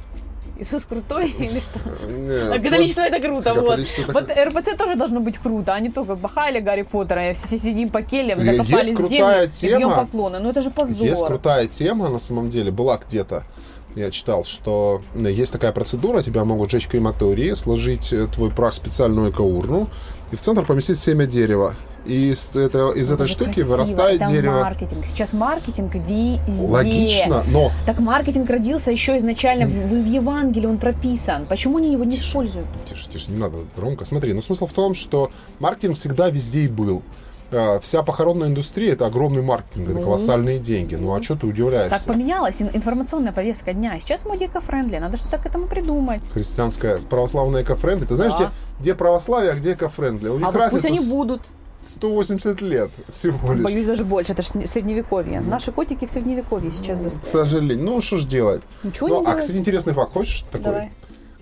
Иисус 0.58 0.86
крутой 0.86 1.30
или 1.40 1.60
что? 1.60 1.80
Не, 2.08 2.56
А 2.56 2.60
католичество 2.60 3.02
это 3.02 3.20
круто, 3.20 3.54
вот. 3.54 3.80
Это 3.80 4.14
Вот 4.14 4.30
РПЦ 4.32 4.78
тоже 4.78 4.96
должно 4.96 5.20
быть 5.20 5.38
круто, 5.38 5.74
а 5.74 5.80
не 5.80 5.90
только 5.90 6.16
бахали 6.16 6.60
Гарри 6.60 6.84
Поттера, 6.84 7.30
и 7.32 7.34
все 7.34 7.58
сидим 7.58 7.90
по 7.90 8.02
кельям, 8.02 8.40
Есть 8.40 8.52
закопались 8.52 8.92
в 8.92 8.96
крутая 8.96 9.48
землю 9.48 9.76
и 9.76 9.80
бьем 9.80 9.80
тема. 9.80 9.96
поклоны. 9.96 10.40
Ну 10.40 10.50
это 10.50 10.62
же 10.62 10.72
позор. 10.72 11.08
Есть 11.08 11.26
крутая 11.26 11.68
тема, 11.68 12.10
на 12.10 12.20
самом 12.20 12.50
деле, 12.50 12.72
была 12.72 12.98
где-то. 12.98 13.44
Я 13.96 14.12
читал, 14.12 14.44
что 14.44 15.02
э, 15.14 15.32
есть 15.32 15.54
такая 15.54 15.72
процедура, 15.72 16.22
тебя 16.22 16.44
могут 16.44 16.70
жечь 16.72 16.86
в 16.86 16.90
крематории, 16.90 17.54
сложить 17.54 18.12
э, 18.12 18.28
твой 18.28 18.52
прах 18.52 18.74
в 18.74 18.76
специальную 18.76 19.32
экоурну 19.32 19.88
и 20.32 20.36
в 20.36 20.40
центр 20.40 20.66
поместить 20.66 21.00
семя 21.00 21.26
дерева. 21.26 21.76
И 22.06 22.32
из, 22.32 22.56
это- 22.56 22.92
из 22.92 23.12
этой 23.12 23.24
это 23.24 23.28
штуки 23.28 23.46
красиво, 23.56 23.72
вырастает 23.72 24.22
это 24.22 24.32
дерево. 24.32 24.60
маркетинг. 24.60 25.06
Сейчас 25.08 25.34
маркетинг 25.34 25.94
везде. 25.96 26.40
Логично, 26.70 27.44
но 27.52 27.72
Так 27.86 28.00
маркетинг 28.00 28.50
родился 28.50 28.92
еще 28.92 29.18
изначально 29.18 29.66
в, 29.68 29.72
в 29.72 30.06
Евангелии, 30.06 30.68
он 30.68 30.78
прописан. 30.78 31.46
Почему 31.46 31.78
они 31.78 31.92
его 31.92 32.04
не 32.04 32.18
используют? 32.18 32.68
Тише, 32.90 33.10
тише, 33.10 33.32
не 33.32 33.38
надо 33.38 33.58
громко. 33.76 34.06
Смотри, 34.06 34.34
ну 34.34 34.42
смысл 34.42 34.68
в 34.68 34.74
том, 34.74 34.94
что 34.94 35.32
маркетинг 35.60 35.98
всегда 35.98 36.30
везде 36.30 36.62
и 36.62 36.68
был. 36.68 37.02
Э, 37.52 37.80
Вся 37.80 38.02
похоронная 38.02 38.48
индустрия 38.48 38.94
это 38.94 39.06
огромный 39.06 39.42
маркетинг, 39.44 39.90
это 39.90 39.98
Ну. 40.00 40.04
колоссальные 40.04 40.58
деньги. 40.60 40.96
Ну 40.96 41.14
а 41.14 41.22
что 41.22 41.36
ты 41.36 41.46
удивляешься? 41.48 41.90
Так 41.98 42.04
поменялась 42.06 42.60
ин- 42.62 42.72
информационная 42.74 43.32
повестка 43.32 43.72
дня. 43.74 43.98
Сейчас 44.00 44.22
в 44.22 44.26
моде 44.26 44.46
эко-френдли. 44.48 44.98
Надо 44.98 45.18
что-то 45.18 45.38
к 45.38 45.46
этому 45.46 45.68
придумать. 45.68 46.22
Христианская 46.34 46.98
православная 46.98 47.62
эко-френдли. 47.64 48.06
Ты 48.08 48.16
знаешь, 48.16 48.34
Да. 48.34 48.38
где, 48.46 48.52
где 48.80 48.96
православие, 48.96 49.52
а 49.52 49.56
где 49.56 49.74
эко-френдли? 49.74 50.30
У 50.30 50.38
них 50.38 50.48
А 50.48 50.52
вот 50.52 50.60
пусть 50.72 50.84
разница 50.86 50.88
они 50.88 51.00
будут. 51.16 51.42
180 51.88 52.62
лет 52.62 52.92
всего 53.10 53.54
лишь. 53.54 53.64
Боюсь 53.64 53.86
даже 53.86 54.04
больше. 54.04 54.34
Это 54.34 54.42
же 54.42 54.50
средневековье. 54.68 55.42
Наши 55.42 55.72
котики 55.72 56.06
в 56.06 56.12
средневековье 56.12 56.72
сейчас 56.72 57.00
К 57.00 57.04
застряли. 57.04 57.32
сожалению. 57.32 57.86
Ну, 57.86 58.02
что 58.02 58.18
ж 58.18 58.26
делать? 58.26 58.62
Ничего 58.84 59.08
ну, 59.08 59.16
не 59.16 59.22
а, 59.22 59.26
делать. 59.26 59.40
кстати, 59.42 59.58
интересный 59.58 59.94
факт. 59.94 60.14
Хочешь 60.14 60.44
такой? 60.44 60.64
Давай. 60.64 60.92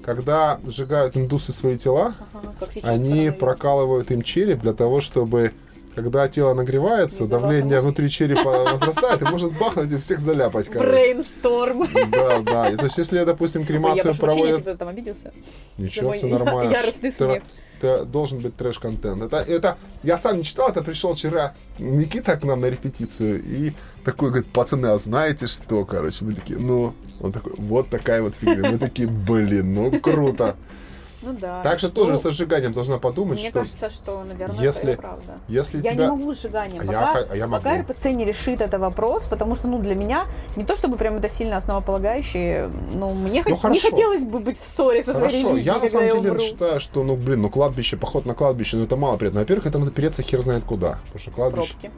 Когда 0.04 0.60
сжигают 0.66 1.16
индусы 1.16 1.54
свои 1.54 1.78
тела, 1.78 2.14
Ага, 2.34 2.54
они 2.84 3.32
прокалывают 3.32 4.12
им 4.12 4.22
череп 4.22 4.60
для 4.60 4.74
того, 4.74 5.00
чтобы 5.00 5.54
когда 5.96 6.28
тело 6.28 6.54
нагревается, 6.54 7.28
давление 7.28 7.80
внутри 7.80 8.10
черепа 8.10 8.64
возрастает, 8.74 9.22
и 9.22 9.26
может 9.26 9.58
бахнуть 9.58 9.92
и 9.92 9.98
всех 9.98 10.20
заляпать, 10.20 10.68
короче. 10.68 10.90
Брейнсторм. 10.90 11.88
Да, 12.12 12.40
да. 12.40 12.70
И 12.70 12.76
то 12.76 12.86
есть, 12.86 12.98
если, 12.98 13.24
допустим, 13.24 13.62
Я 13.62 13.68
кремацию 13.68 14.04
прошу 14.04 14.20
прощения, 14.20 14.48
если 14.48 14.62
проводят... 14.62 14.62
кто-то 14.62 14.78
там 14.78 14.88
обиделся. 14.88 15.34
Ничего, 15.78 16.12
все 16.14 16.28
нормально. 16.28 16.72
яростный 16.72 17.12
смех. 17.12 17.44
Это 17.84 18.06
должен 18.06 18.40
быть 18.40 18.56
трэш-контент. 18.56 19.24
Это, 19.24 19.38
это, 19.38 19.78
я 20.04 20.18
сам 20.18 20.38
не 20.38 20.44
читал, 20.44 20.70
это 20.70 20.82
пришел 20.82 21.14
вчера 21.14 21.54
Никита 21.80 22.38
к 22.38 22.44
нам 22.44 22.62
на 22.62 22.68
репетицию 22.68 23.44
и 23.44 23.74
такой 24.04 24.30
говорит, 24.30 24.48
пацаны, 24.48 24.88
а 24.88 24.98
знаете 24.98 25.48
что, 25.48 25.86
короче, 25.86 26.24
мы 26.24 26.34
такие, 26.34 26.60
ну, 26.60 26.94
он 27.20 27.32
такой, 27.32 27.54
вот 27.58 27.90
такая 27.90 28.22
вот 28.22 28.36
фигня. 28.36 28.72
Мы 28.72 28.78
такие, 28.78 29.08
блин, 29.08 29.74
ну 29.74 30.00
круто. 30.00 30.56
Ну 31.26 31.34
да. 31.40 31.62
Так 31.64 31.80
что 31.80 31.90
тоже 31.90 32.14
Ну, 32.14 32.18
со 32.18 32.32
сжиганием 32.32 32.74
должна 32.74 32.98
подумать, 33.00 33.40
Мне 33.40 33.50
что 33.50 33.60
кажется, 33.60 33.90
что, 33.90 34.24
наверное, 34.24 34.60
если- 34.62 34.92
это 34.94 35.02
правда. 35.02 35.34
если 35.48 35.78
Я 35.82 35.92
тебя... 35.94 36.06
не 36.06 36.12
могу 36.12 36.34
с 36.34 36.42
сжиганием. 36.42 36.82
А 36.84 36.86
пока, 36.86 37.20
я 37.20 37.26
а 37.32 37.36
я 37.36 37.48
пока 37.48 37.70
могу. 37.78 37.82
РПЦ 37.94 38.06
не 38.08 38.26
решит 38.26 38.62
этот 38.62 38.80
вопрос, 38.82 39.26
потому 39.26 39.56
что, 39.56 39.68
ну, 39.68 39.80
для 39.80 39.96
меня, 39.96 40.26
не 40.56 40.64
то 40.66 40.76
чтобы 40.76 40.98
прям 40.98 41.16
это 41.18 41.30
сильно 41.30 41.58
основополагающее, 41.58 42.70
но 42.94 43.14
мне 43.14 43.44
Ну, 43.48 43.56
хот- 43.56 43.72
не 43.72 43.80
хотелось 43.80 44.24
бы 44.24 44.40
быть 44.40 44.60
в 44.60 44.66
ссоре 44.66 45.04
со 45.04 45.14
своей 45.14 45.30
Хорошо, 45.30 45.50
религией, 45.52 45.66
я 45.66 45.80
на 45.80 45.88
самом 45.88 46.06
я 46.08 46.14
деле 46.16 46.32
умру. 46.32 46.44
считаю, 46.44 46.80
что, 46.80 47.04
ну, 47.04 47.16
блин, 47.16 47.42
ну, 47.42 47.50
кладбище, 47.50 47.98
поход 47.98 48.26
на 48.26 48.34
кладбище, 48.34 48.78
ну, 48.78 48.84
это 48.84 48.96
мало 48.98 49.18
приятно. 49.18 49.40
Во-первых, 49.42 49.66
это 49.68 49.80
надо 49.80 49.92
переться 49.92 50.22
хер 50.24 50.42
знает 50.42 50.64
куда. 50.64 51.00
Потому 51.06 51.20
что 51.20 51.32
кладбище... 51.32 51.74
Пробки. 51.82 51.92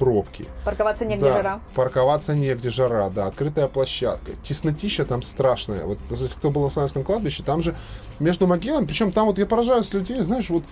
Пробки. 0.00 0.46
Парковаться 0.64 1.04
негде 1.04 1.26
Да, 1.26 1.32
жара. 1.32 1.60
Парковаться 1.74 2.34
негде, 2.34 2.70
жара, 2.70 3.10
да, 3.10 3.26
открытая 3.26 3.68
площадка. 3.68 4.32
Теснотища 4.42 5.04
там 5.04 5.20
страшная. 5.20 5.84
Вот 5.84 5.98
если 6.08 6.26
кто 6.28 6.50
был 6.50 6.62
на 6.62 6.70
Славянском 6.70 7.04
кладбище, 7.04 7.42
там 7.42 7.60
же 7.60 7.76
между 8.18 8.46
могилами, 8.46 8.86
причем 8.86 9.12
там 9.12 9.26
вот 9.26 9.38
я 9.38 9.44
поражаюсь 9.44 9.92
людей, 9.92 10.18
знаешь, 10.22 10.48
вот 10.48 10.64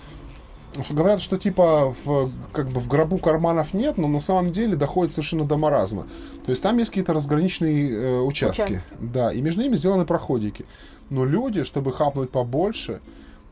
говорят, 0.88 1.20
что 1.20 1.37
типа 1.37 1.94
в, 2.04 2.30
как 2.52 2.68
бы 2.70 2.80
в 2.80 2.88
гробу 2.88 3.18
карманов 3.18 3.75
нет, 3.75 3.99
но 3.99 4.08
на 4.08 4.20
самом 4.20 4.50
деле 4.50 4.76
доходит 4.76 5.12
совершенно 5.12 5.44
до 5.44 5.58
маразма. 5.58 6.04
То 6.47 6.50
есть 6.50 6.62
там 6.62 6.78
есть 6.78 6.90
какие-то 6.90 7.12
разграниченные 7.12 7.90
э, 7.92 8.20
участки. 8.20 8.62
Участки. 8.62 8.82
Да, 8.99 9.30
и 9.30 9.42
между 9.42 9.61
ними 9.61 9.76
сделаны 9.76 10.06
проходики. 10.06 10.64
Но 11.11 11.26
люди, 11.26 11.64
чтобы 11.64 11.92
хапнуть 11.92 12.30
побольше, 12.30 13.00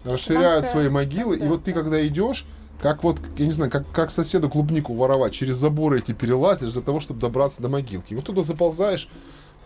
расширяют 0.04 0.64
Славянская- 0.64 0.70
свои 0.70 0.88
могилы. 0.88 1.36
И 1.36 1.46
вот 1.46 1.64
ты 1.64 1.74
когда 1.74 2.06
идешь, 2.06 2.46
как 2.80 3.02
вот, 3.02 3.18
я 3.36 3.46
не 3.46 3.52
знаю, 3.52 3.70
как, 3.70 3.90
как 3.90 4.10
соседу 4.10 4.48
клубнику 4.48 4.94
воровать, 4.94 5.32
через 5.32 5.56
заборы 5.56 5.98
эти 5.98 6.12
перелазишь 6.12 6.72
для 6.72 6.82
того, 6.82 7.00
чтобы 7.00 7.20
добраться 7.20 7.62
до 7.62 7.68
могилки. 7.68 8.14
Вот 8.14 8.24
туда 8.24 8.42
заползаешь, 8.42 9.08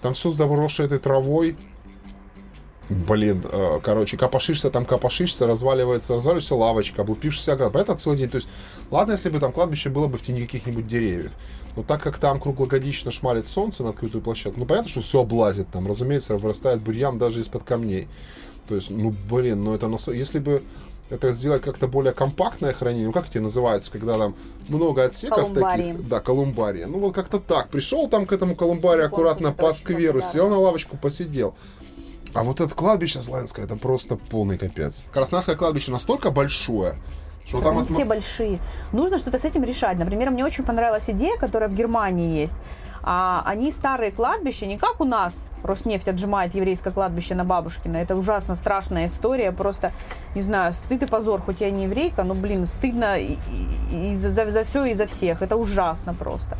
там 0.01 0.15
все 0.15 0.31
заросшее 0.31 0.87
этой 0.87 0.99
травой. 0.99 1.57
Блин, 2.89 3.45
э, 3.45 3.79
короче, 3.85 4.17
копошишься, 4.17 4.69
там 4.69 4.85
копошишься, 4.85 5.47
разваливается, 5.47 6.15
разваливается 6.15 6.57
лавочка, 6.57 7.03
облупившийся 7.03 7.53
оград. 7.53 7.73
Поэтому 7.73 7.99
целый 7.99 8.19
день. 8.19 8.29
То 8.29 8.37
есть, 8.37 8.49
ладно, 8.91 9.13
если 9.13 9.31
бы 9.31 9.39
там 9.39 9.53
кладбище 9.53 9.91
было 9.91 10.09
бы 10.09 10.19
в 10.19 10.23
тени 10.23 10.45
каких-нибудь 10.45 10.89
деревьев. 10.89 11.31
Но 11.77 11.85
так 11.85 12.03
как 12.03 12.19
там 12.19 12.41
круглогодично 12.41 13.13
шмалит 13.13 13.47
солнце 13.47 13.85
на 13.85 13.91
открытую 13.91 14.23
площадку, 14.23 14.59
ну 14.59 14.67
понятно, 14.67 14.91
что 14.91 15.03
все 15.03 15.21
облазит 15.21 15.69
там. 15.71 15.87
Разумеется, 15.87 16.37
вырастает 16.37 16.83
бурьян 16.83 17.17
даже 17.17 17.43
из-под 17.43 17.63
камней. 17.63 18.09
То 18.67 18.75
есть, 18.75 18.91
ну 18.91 19.15
блин, 19.31 19.63
ну 19.63 19.75
это 19.75 19.87
насо- 19.87 20.17
Если 20.17 20.41
бы 20.41 20.65
это 21.11 21.33
сделать 21.33 21.63
как-то 21.63 21.89
более 21.89 22.13
компактное 22.13 22.73
хранение, 22.73 23.07
ну 23.07 23.13
как 23.13 23.29
эти 23.29 23.39
называются, 23.39 23.91
когда 23.91 24.17
там 24.17 24.35
много 24.69 25.05
отсеков 25.05 25.49
Колумбарии. 25.49 25.93
таких. 25.93 26.09
Да, 26.09 26.21
колумбария. 26.21 26.87
Ну 26.87 27.01
вот 27.01 27.15
как-то 27.15 27.41
так. 27.41 27.69
Пришел 27.69 28.09
там 28.09 28.27
к 28.27 28.33
этому 28.33 28.55
колумбарию 28.55 29.07
аккуратно 29.07 29.53
по 29.53 29.73
скверу, 29.73 30.23
сел 30.23 30.49
на 30.49 30.59
лавочку, 30.59 30.97
посидел. 30.97 31.55
А 32.33 32.45
вот 32.45 32.61
это 32.61 32.73
кладбище 32.75 33.21
Славянское, 33.21 33.65
это 33.65 33.77
просто 33.77 34.17
полный 34.17 34.57
капец. 34.57 35.05
Краснодарское 35.13 35.57
кладбище 35.57 35.91
настолько 35.91 36.31
большое, 36.31 36.95
что 37.51 37.61
там 37.61 37.73
Они 37.73 37.81
от- 37.83 37.89
все 37.89 38.05
большие. 38.05 38.59
Нужно 38.93 39.19
что-то 39.19 39.39
с 39.39 39.45
этим 39.45 39.65
решать. 39.65 39.99
Например, 39.99 40.31
мне 40.31 40.45
очень 40.45 40.65
понравилась 40.65 41.11
идея, 41.11 41.37
которая 41.37 41.69
в 41.69 41.75
Германии 41.75 42.39
есть. 42.41 42.57
А, 43.03 43.43
они 43.47 43.73
старые 43.73 44.11
кладбища, 44.13 44.67
не 44.67 44.77
как 44.79 45.01
у 45.01 45.05
нас 45.05 45.49
Роснефть 45.65 46.09
отжимает 46.09 46.55
еврейское 46.55 46.91
кладбище 46.93 47.35
на 47.35 47.45
Бабушкина. 47.45 47.97
Это 47.97 48.15
ужасно 48.15 48.55
страшная 48.55 49.07
история. 49.07 49.53
Просто, 49.53 49.93
не 50.35 50.43
знаю, 50.43 50.73
стыд 50.73 51.03
и 51.03 51.07
позор. 51.07 51.41
Хоть 51.43 51.61
я 51.61 51.71
не 51.71 51.85
еврейка, 51.85 52.23
но, 52.25 52.35
блин, 52.35 52.67
стыдно 52.67 53.19
и, 53.19 53.37
и- 53.91 54.11
и 54.13 54.15
за, 54.15 54.31
за, 54.31 54.51
за 54.51 54.65
все 54.65 54.85
и 54.85 54.95
за 54.95 55.07
всех. 55.07 55.43
Это 55.43 55.57
ужасно 55.57 56.15
просто. 56.15 56.57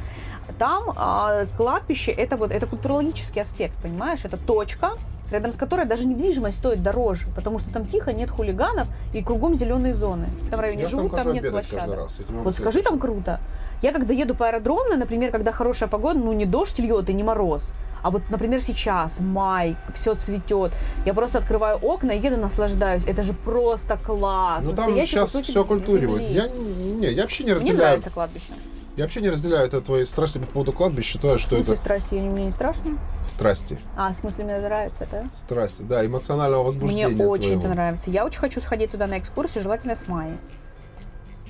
Там 0.59 0.83
а, 0.97 1.45
кладбище 1.57 2.11
это 2.11 2.37
вот 2.37 2.51
это 2.51 2.67
культурологический 2.67 3.43
аспект, 3.43 3.75
понимаешь? 3.83 4.25
Это 4.25 4.37
точка, 4.37 4.93
рядом 5.31 5.53
с 5.53 5.57
которой 5.57 5.87
даже 5.87 6.07
недвижимость 6.07 6.59
стоит 6.59 6.83
дороже, 6.83 7.27
потому 7.35 7.59
что 7.59 7.71
там 7.71 7.87
тихо, 7.87 8.13
нет 8.13 8.31
хулиганов 8.31 8.89
и 9.13 9.23
кругом 9.23 9.55
зеленые 9.55 9.95
зоны. 9.95 10.27
В 10.45 10.49
этом 10.49 10.61
районе 10.61 10.83
Я 10.83 10.89
живут, 10.89 11.13
там 11.13 11.25
там, 11.25 11.35
нет 11.35 11.51
площадок. 11.51 11.97
раз, 11.97 12.19
Вот 12.29 12.57
скажи, 12.57 12.83
там 12.83 12.99
круто. 12.99 13.41
Я 13.83 13.93
когда 13.93 14.13
еду 14.13 14.35
по 14.35 14.47
аэродромной, 14.47 14.97
например, 14.97 15.31
когда 15.31 15.53
хорошая 15.53 15.89
погода, 15.89 16.19
ну 16.19 16.33
не 16.33 16.47
дождь 16.47 16.79
льет 16.79 17.09
и 17.09 17.15
не 17.15 17.23
мороз, 17.23 17.73
а 18.03 18.11
вот, 18.11 18.23
например, 18.31 18.63
сейчас, 18.63 19.21
май, 19.21 19.77
все 19.95 20.15
цветет, 20.15 20.73
я 21.05 21.15
просто 21.15 21.39
открываю 21.39 21.79
окна 21.79 22.13
и 22.13 22.21
еду, 22.21 22.37
наслаждаюсь. 22.37 23.05
Это 23.05 23.23
же 23.23 23.33
просто 23.33 23.97
класс. 23.97 24.65
Ну 24.65 24.73
там 24.73 24.95
сейчас 24.95 25.31
все 25.35 25.65
культуривают. 25.65 26.23
земли. 26.23 26.35
Я, 26.35 26.49
не, 26.49 27.13
я 27.15 27.23
вообще 27.23 27.45
не 27.45 27.51
Мне 27.51 27.55
разделяю. 27.57 27.79
нравится 27.79 28.11
кладбище. 28.11 28.53
Я 28.97 29.05
вообще 29.05 29.21
не 29.21 29.31
разделяю 29.31 29.67
это 29.67 29.81
твои 29.81 30.05
страсти 30.05 30.39
по 30.39 30.47
поводу 30.47 30.73
кладбища. 30.73 31.13
Считаю, 31.13 31.39
В 31.39 31.41
что 31.41 31.55
смысле 31.57 31.73
это 31.75 31.81
страсти, 31.83 32.15
я 32.17 32.21
не- 32.23 32.29
мне 32.29 32.47
не 32.47 32.51
страшно? 32.53 32.99
страсти. 33.25 33.79
А, 33.97 34.13
в 34.13 34.17
смысле, 34.17 34.45
мне 34.45 34.59
нравится, 34.59 35.07
да? 35.11 35.25
Страсти, 35.33 35.83
да, 35.83 36.05
эмоционального 36.05 36.61
Мне 36.63 36.67
возбуждения. 36.67 37.27
очень 37.27 37.51
это 37.53 37.61
твоего. 37.61 37.75
нравится. 37.75 38.11
Я 38.11 38.27
очень 38.27 38.41
хочу 38.41 38.61
сходить 38.61 38.91
туда 38.91 39.07
на 39.07 39.19
экскурсию, 39.19 39.63
желательно 39.63 39.95
с 39.95 40.07
мая. 40.09 40.37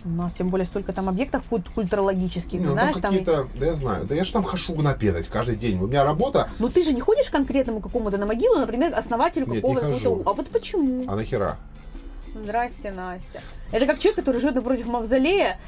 У 0.05 0.09
нас 0.11 0.33
тем 0.33 0.49
более 0.49 0.65
столько 0.65 0.93
там 0.93 1.09
объектов 1.09 1.43
культ- 1.51 1.69
культурологических, 1.75 2.59
Не, 2.61 2.67
ну, 2.67 2.73
знаешь, 2.73 2.95
там 2.97 3.11
какие-то, 3.11 3.49
да 3.59 3.67
я 3.67 3.75
знаю, 3.75 4.05
да 4.07 4.15
я 4.15 4.25
же 4.25 4.33
там 4.33 4.45
хожу 4.45 4.75
напедать 4.81 5.29
каждый 5.29 5.57
день. 5.57 5.79
У 5.83 5.87
меня 5.87 6.05
работа, 6.05 6.49
Ну 6.59 6.69
ты 6.71 6.83
же 6.83 6.93
не 6.95 7.01
ходишь 7.01 7.29
к 7.29 7.33
конкретному 7.33 7.81
какому-то 7.81 8.17
на 8.17 8.25
могилу, 8.27 8.59
например, 8.61 8.95
основателю 8.97 9.47
Нет, 9.47 9.57
не 9.57 9.61
какого-то... 9.61 9.93
хожу. 9.93 10.23
А 10.25 10.33
вот 10.33 10.49
почему? 10.49 11.05
а 11.07 11.17
нахера? 11.17 11.57
Здрасте, 12.35 12.93
Настя. 12.93 13.41
Это 13.73 13.87
как 13.87 13.99
человек, 13.99 14.17
который 14.17 14.41
живет 14.41 14.55
напротив 14.55 14.87
мавзолея. 14.87 15.59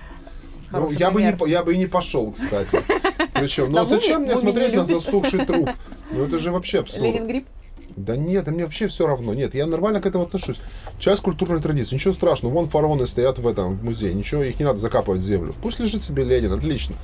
Ну, 0.73 0.91
я, 0.91 1.11
бы 1.11 1.21
не, 1.23 1.37
я 1.50 1.62
бы 1.62 1.75
и 1.75 1.79
не 1.79 1.87
пошел, 1.87 2.33
кстати. 2.33 2.81
Причем, 3.35 3.69
ну 3.71 3.75
Да 3.75 3.83
мумий- 3.85 3.88
зачем 3.88 4.23
мне 4.23 4.31
мумий 4.35 4.41
смотреть 4.41 4.75
на 4.75 4.87
засохший 4.87 5.47
труп? 5.47 5.71
Ну 6.11 6.25
это 6.25 6.38
же 6.38 6.52
вообще 6.52 6.79
абсурд. 6.81 7.02
Ленин 7.02 7.26
Гриб? 7.26 7.47
Да 7.95 8.17
нет, 8.17 8.47
мне 8.47 8.64
вообще 8.64 8.88
все 8.88 9.07
равно. 9.07 9.35
Нет, 9.35 9.55
я 9.55 9.67
нормально 9.67 10.00
к 10.00 10.07
этому 10.07 10.25
отношусь. 10.25 10.59
Часть 10.99 11.21
культурной 11.23 11.61
традиции. 11.61 11.95
Ничего 11.95 12.14
страшного. 12.14 12.52
Вон 12.55 12.69
фараоны 12.69 13.07
стоят 13.07 13.38
в 13.38 13.47
этом 13.47 13.76
в 13.76 13.85
музее. 13.85 14.14
Ничего, 14.14 14.43
их 14.43 14.59
не 14.59 14.64
надо 14.64 14.79
закапывать 14.79 15.21
в 15.21 15.25
землю. 15.25 15.55
Пусть 15.62 15.79
лежит 15.79 16.02
себе 16.02 16.25
Ленин, 16.25 16.52
отлично. 16.52 16.95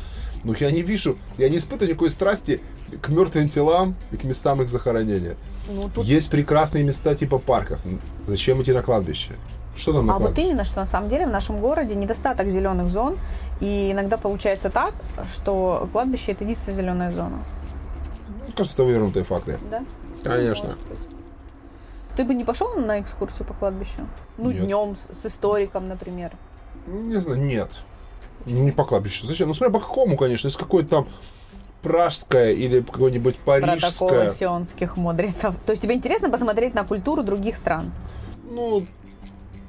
Но 0.44 0.54
я 0.58 0.70
не 0.70 0.82
вижу, 0.82 1.18
я 1.36 1.48
не 1.48 1.58
испытываю 1.58 1.90
никакой 1.90 2.10
страсти 2.10 2.60
к 3.02 3.08
мертвым 3.08 3.48
телам 3.50 3.96
и 4.12 4.16
к 4.16 4.24
местам 4.24 4.62
их 4.62 4.68
захоронения. 4.68 5.34
Ну, 5.68 5.90
тут... 5.94 6.06
Есть 6.06 6.30
прекрасные 6.30 6.84
места 6.84 7.14
типа 7.14 7.38
парков. 7.38 7.80
Зачем 8.26 8.62
идти 8.62 8.72
на 8.72 8.82
кладбище? 8.82 9.32
Что 9.76 9.92
там 9.92 10.06
на 10.06 10.14
А 10.14 10.18
вот 10.18 10.26
кладбище? 10.26 10.48
именно, 10.48 10.64
что 10.64 10.76
на 10.80 10.86
самом 10.86 11.08
деле 11.08 11.26
в 11.26 11.30
нашем 11.30 11.60
городе 11.60 11.94
недостаток 11.96 12.48
зеленых 12.50 12.88
зон. 12.88 13.18
И 13.60 13.90
иногда 13.92 14.16
получается 14.16 14.70
так, 14.70 14.94
что 15.32 15.88
кладбище 15.92 16.32
это 16.32 16.44
единственная 16.44 16.76
зеленая 16.76 17.10
зона. 17.10 17.38
Кажется, 18.56 18.74
это 18.76 18.84
вывернутые 18.84 19.24
факты. 19.24 19.58
Да? 19.70 19.84
Конечно. 20.22 20.74
Ты 22.16 22.24
бы 22.24 22.34
не 22.34 22.44
пошел 22.44 22.74
на 22.74 23.00
экскурсию 23.00 23.46
по 23.46 23.54
кладбищу? 23.54 24.00
Ну, 24.38 24.50
Нет. 24.50 24.64
днем 24.64 24.96
с, 24.96 25.22
с 25.22 25.26
историком, 25.26 25.86
например. 25.88 26.32
Не 26.86 27.20
знаю, 27.20 27.40
нет. 27.40 27.82
Ну, 28.46 28.64
Не 28.64 28.72
по 28.72 28.84
кладбищу. 28.84 29.26
Зачем? 29.26 29.48
Ну, 29.48 29.54
смотря 29.54 29.72
по 29.72 29.80
какому, 29.80 30.16
конечно. 30.16 30.48
Если 30.48 30.58
какое-то 30.58 30.88
там 30.90 31.06
пражское 31.82 32.50
или 32.52 32.80
какое-нибудь 32.80 33.36
Протоколы 33.36 33.76
парижское. 33.76 34.30
сионских 34.30 34.96
мудрецов. 34.96 35.54
То 35.64 35.70
есть 35.70 35.82
тебе 35.82 35.94
интересно 35.94 36.28
посмотреть 36.28 36.74
на 36.74 36.84
культуру 36.84 37.22
других 37.22 37.56
стран? 37.56 37.92
Ну, 38.50 38.84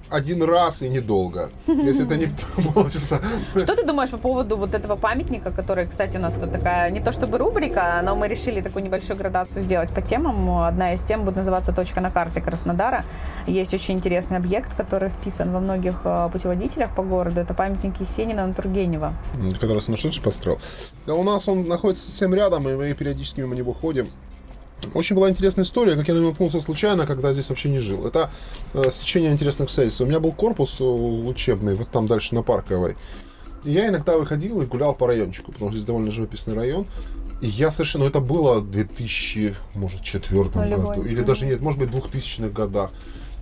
один 0.09 0.43
раз 0.43 0.81
и 0.81 0.89
недолго. 0.89 1.49
Если 1.67 2.05
это 2.05 2.17
не 2.17 2.29
полчаса. 2.73 3.21
Что 3.55 3.75
ты 3.75 3.85
думаешь 3.85 4.09
по 4.09 4.17
поводу 4.17 4.57
вот 4.57 4.73
этого 4.73 4.95
памятника, 4.95 5.51
который, 5.51 5.87
кстати, 5.87 6.17
у 6.17 6.19
нас 6.19 6.33
тут 6.33 6.51
такая, 6.51 6.89
не 6.91 6.99
то 6.99 7.11
чтобы 7.11 7.37
рубрика, 7.37 8.01
но 8.03 8.15
мы 8.15 8.27
решили 8.27 8.61
такую 8.61 8.83
небольшую 8.83 9.17
градацию 9.17 9.61
сделать 9.61 9.93
по 9.93 10.01
темам. 10.01 10.61
Одна 10.61 10.93
из 10.93 11.01
тем 11.01 11.25
будет 11.25 11.35
называться 11.35 11.71
«Точка 11.71 12.01
на 12.01 12.11
карте 12.11 12.41
Краснодара». 12.41 13.05
Есть 13.47 13.73
очень 13.73 13.95
интересный 13.95 14.37
объект, 14.37 14.75
который 14.75 15.09
вписан 15.09 15.51
во 15.51 15.59
многих 15.59 16.01
э, 16.03 16.29
путеводителях 16.31 16.95
по 16.95 17.03
городу. 17.03 17.39
Это 17.39 17.53
памятник 17.53 17.99
Есенина 17.99 18.47
на 18.47 18.53
Тургенева. 18.53 19.13
Который 19.59 19.81
сумасшедший 19.81 20.23
построил. 20.23 20.59
Да 21.05 21.13
у 21.13 21.23
нас 21.23 21.47
он 21.47 21.67
находится 21.67 22.05
совсем 22.05 22.33
рядом, 22.33 22.67
и 22.67 22.75
мы 22.75 22.93
периодически 22.93 23.41
мимо 23.41 23.55
него 23.55 23.73
ходим. 23.73 24.09
Очень 24.93 25.15
была 25.15 25.29
интересная 25.29 25.63
история, 25.63 25.95
как 25.95 26.07
я 26.07 26.13
на 26.13 26.19
него 26.19 26.29
наткнулся 26.29 26.59
случайно, 26.59 27.05
когда 27.05 27.33
здесь 27.33 27.50
вообще 27.50 27.69
не 27.69 27.79
жил. 27.79 28.05
Это 28.05 28.31
э, 28.74 28.91
стечение 28.91 29.31
интересных 29.31 29.67
обстоятельств. 29.67 30.01
У 30.01 30.05
меня 30.05 30.19
был 30.19 30.31
корпус 30.31 30.79
э, 30.79 30.83
учебный, 30.83 31.75
вот 31.75 31.89
там 31.89 32.07
дальше 32.07 32.36
на 32.36 32.43
Парковой. 32.43 32.95
И 33.63 33.71
я 33.71 33.88
иногда 33.88 34.17
выходил 34.17 34.62
и 34.62 34.65
гулял 34.65 34.93
по 34.93 35.07
райончику, 35.07 35.51
потому 35.51 35.71
что 35.71 35.77
здесь 35.77 35.88
довольно 35.88 36.12
живописный 36.12 36.55
район. 36.55 36.86
И 37.41 37.48
я 37.48 37.71
совершенно, 37.71 38.05
ну 38.05 38.09
это 38.09 38.19
было 38.19 38.59
в 38.59 38.69
2000, 38.69 39.55
может, 39.75 40.01
четвертом 40.01 40.69
году, 40.69 41.03
или 41.03 41.21
даже 41.21 41.45
нет, 41.45 41.62
может 41.62 41.79
быть, 41.79 41.89
в 41.89 41.95
2000-х 41.95 42.50
годах. 42.50 42.91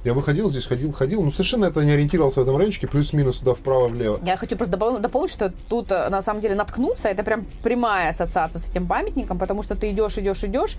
Я 0.03 0.13
выходил 0.13 0.49
здесь, 0.49 0.65
ходил, 0.67 0.93
ходил, 0.93 1.23
но 1.23 1.31
совершенно 1.31 1.65
это 1.65 1.83
не 1.83 1.91
ориентировался 1.91 2.39
в 2.39 2.43
этом 2.43 2.55
райончике, 2.55 2.87
плюс-минус 2.87 3.39
туда 3.39 3.55
вправо-влево. 3.55 4.19
Я 4.23 4.37
хочу 4.37 4.55
просто 4.55 4.77
допол- 4.77 4.99
дополнить, 4.99 5.31
что 5.31 5.51
тут 5.67 5.91
э, 5.91 6.09
на 6.09 6.21
самом 6.21 6.41
деле 6.41 6.55
наткнуться, 6.55 7.09
это 7.09 7.23
прям 7.23 7.45
прямая 7.63 8.09
ассоциация 8.09 8.59
с 8.59 8.69
этим 8.69 8.87
памятником, 8.87 9.37
потому 9.39 9.63
что 9.63 9.75
ты 9.75 9.91
идешь, 9.91 10.17
идешь, 10.17 10.43
идешь, 10.43 10.77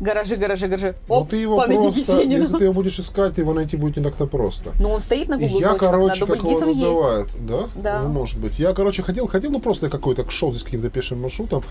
гаражи, 0.00 0.36
гаражи, 0.36 0.68
гаражи, 0.68 0.94
Ну 1.08 1.14
оп, 1.16 1.30
ты 1.30 1.36
его 1.36 1.56
просто, 1.56 1.72
Есенину. 1.98 2.42
если 2.42 2.58
ты 2.58 2.64
его 2.64 2.72
будешь 2.72 2.98
искать, 3.00 3.34
ты 3.34 3.40
его 3.42 3.52
найти 3.54 3.76
будет 3.76 3.96
не 3.96 4.02
так-то 4.02 4.26
просто. 4.26 4.70
Но 4.80 4.90
он 4.90 5.00
стоит 5.00 5.28
на 5.28 5.36
Google 5.38 5.60
я, 5.60 5.70
точках, 5.70 5.90
короче, 5.90 6.20
как 6.26 6.36
его 6.36 6.36
Дубльгизом 6.60 6.68
есть. 6.68 6.80
называют, 6.82 7.28
да? 7.40 7.68
Да. 7.74 8.02
Ну, 8.02 8.08
может 8.10 8.38
быть. 8.40 8.58
Я, 8.58 8.72
короче, 8.74 9.02
ходил, 9.02 9.26
ходил, 9.26 9.50
ну 9.50 9.60
просто 9.60 9.90
какой-то 9.90 10.28
шел 10.30 10.50
здесь 10.52 10.62
каким-то 10.64 10.90
пешим 10.90 11.20
маршрутом. 11.22 11.62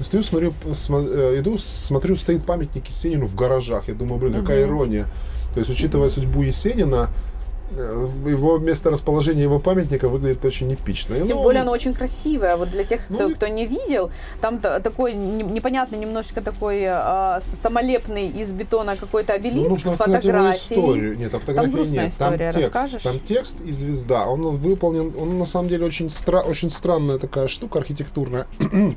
Стою, 0.00 0.22
смотрю, 0.22 0.52
смо- 0.72 1.08
э, 1.08 1.38
иду, 1.40 1.56
смотрю, 1.58 2.16
стоит 2.16 2.44
памятник 2.44 2.86
Есенину 2.88 3.26
в 3.26 3.34
гаражах. 3.34 3.88
Я 3.88 3.94
думаю, 3.94 4.18
блин, 4.20 4.34
какая 4.34 4.64
Мгм. 4.66 4.74
ирония. 4.76 5.06
То 5.54 5.60
есть, 5.60 5.70
учитывая 5.70 6.08
судьбу 6.08 6.42
Есенина, 6.42 7.08
его 7.74 8.58
место 8.58 8.90
расположения 8.90 9.42
его 9.42 9.58
памятника 9.58 10.08
выглядит 10.08 10.44
очень 10.44 10.72
эпично. 10.74 11.16
Тем 11.18 11.36
ну, 11.36 11.42
более 11.42 11.62
оно 11.62 11.72
очень 11.72 11.94
красивое. 11.94 12.56
Вот 12.56 12.70
для 12.70 12.84
тех, 12.84 13.04
кто, 13.04 13.28
Ну 13.28 13.34
кто 13.34 13.46
не 13.48 13.66
видел, 13.66 14.10
там 14.40 14.58
та- 14.58 14.80
такой 14.80 15.14
не- 15.14 15.42
непонятный 15.42 15.98
немножечко 15.98 16.40
такой 16.40 16.84
а, 16.86 17.40
с- 17.40 17.58
самолепный 17.60 18.28
из 18.28 18.52
бетона 18.52 18.96
какой-то 18.96 19.32
ну, 19.32 19.38
обелиск 19.38 19.68
нужно 19.68 19.90
с 19.90 19.92
рассказать 20.00 20.24
его 20.24 20.32
фотографией. 20.38 20.80
историю. 20.80 21.18
Нет, 21.18 21.34
а 21.34 21.38
фотографии 21.40 21.70
грустная 21.72 22.04
нет. 22.04 22.14
Там 22.16 22.32
история, 22.34 22.52
текст. 22.52 22.66
расскажешь? 22.74 23.02
Там 23.02 23.20
текст 23.20 23.56
и 23.64 23.72
звезда. 23.72 24.26
Он 24.26 24.56
выполнен, 24.56 25.12
он 25.18 25.38
на 25.38 25.44
самом 25.46 25.68
деле 25.68 25.86
очень, 25.86 26.06
стра- 26.06 26.48
очень 26.48 26.70
странная 26.70 27.18
такая 27.18 27.48
штука 27.48 27.78
архитектурная. 27.80 28.46